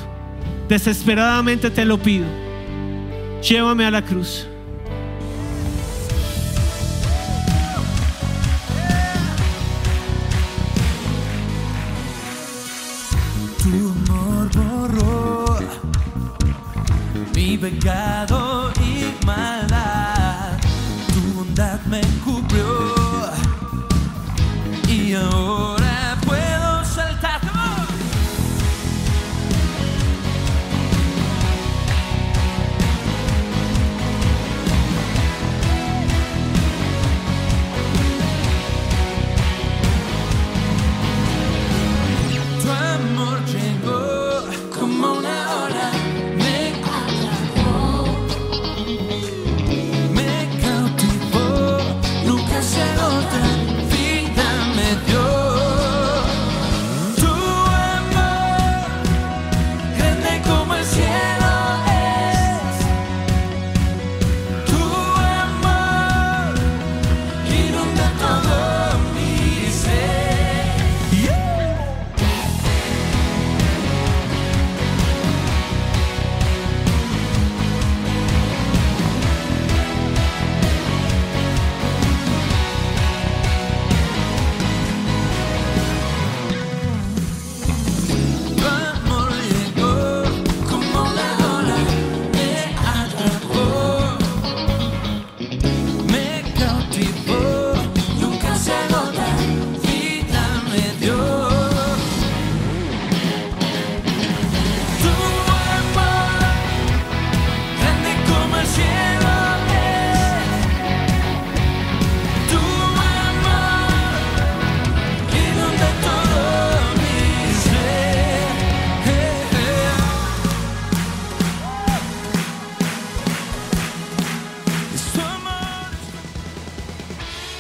Desesperadamente 0.68 1.70
te 1.70 1.86
lo 1.86 1.98
pido. 1.98 2.26
Llévame 3.42 3.86
a 3.86 3.92
la 3.92 4.02
cruz. 4.02 4.48
Tu 13.62 13.70
amor 13.70 14.50
borró 14.56 15.46
mi 17.36 17.58
pecado 17.58 18.45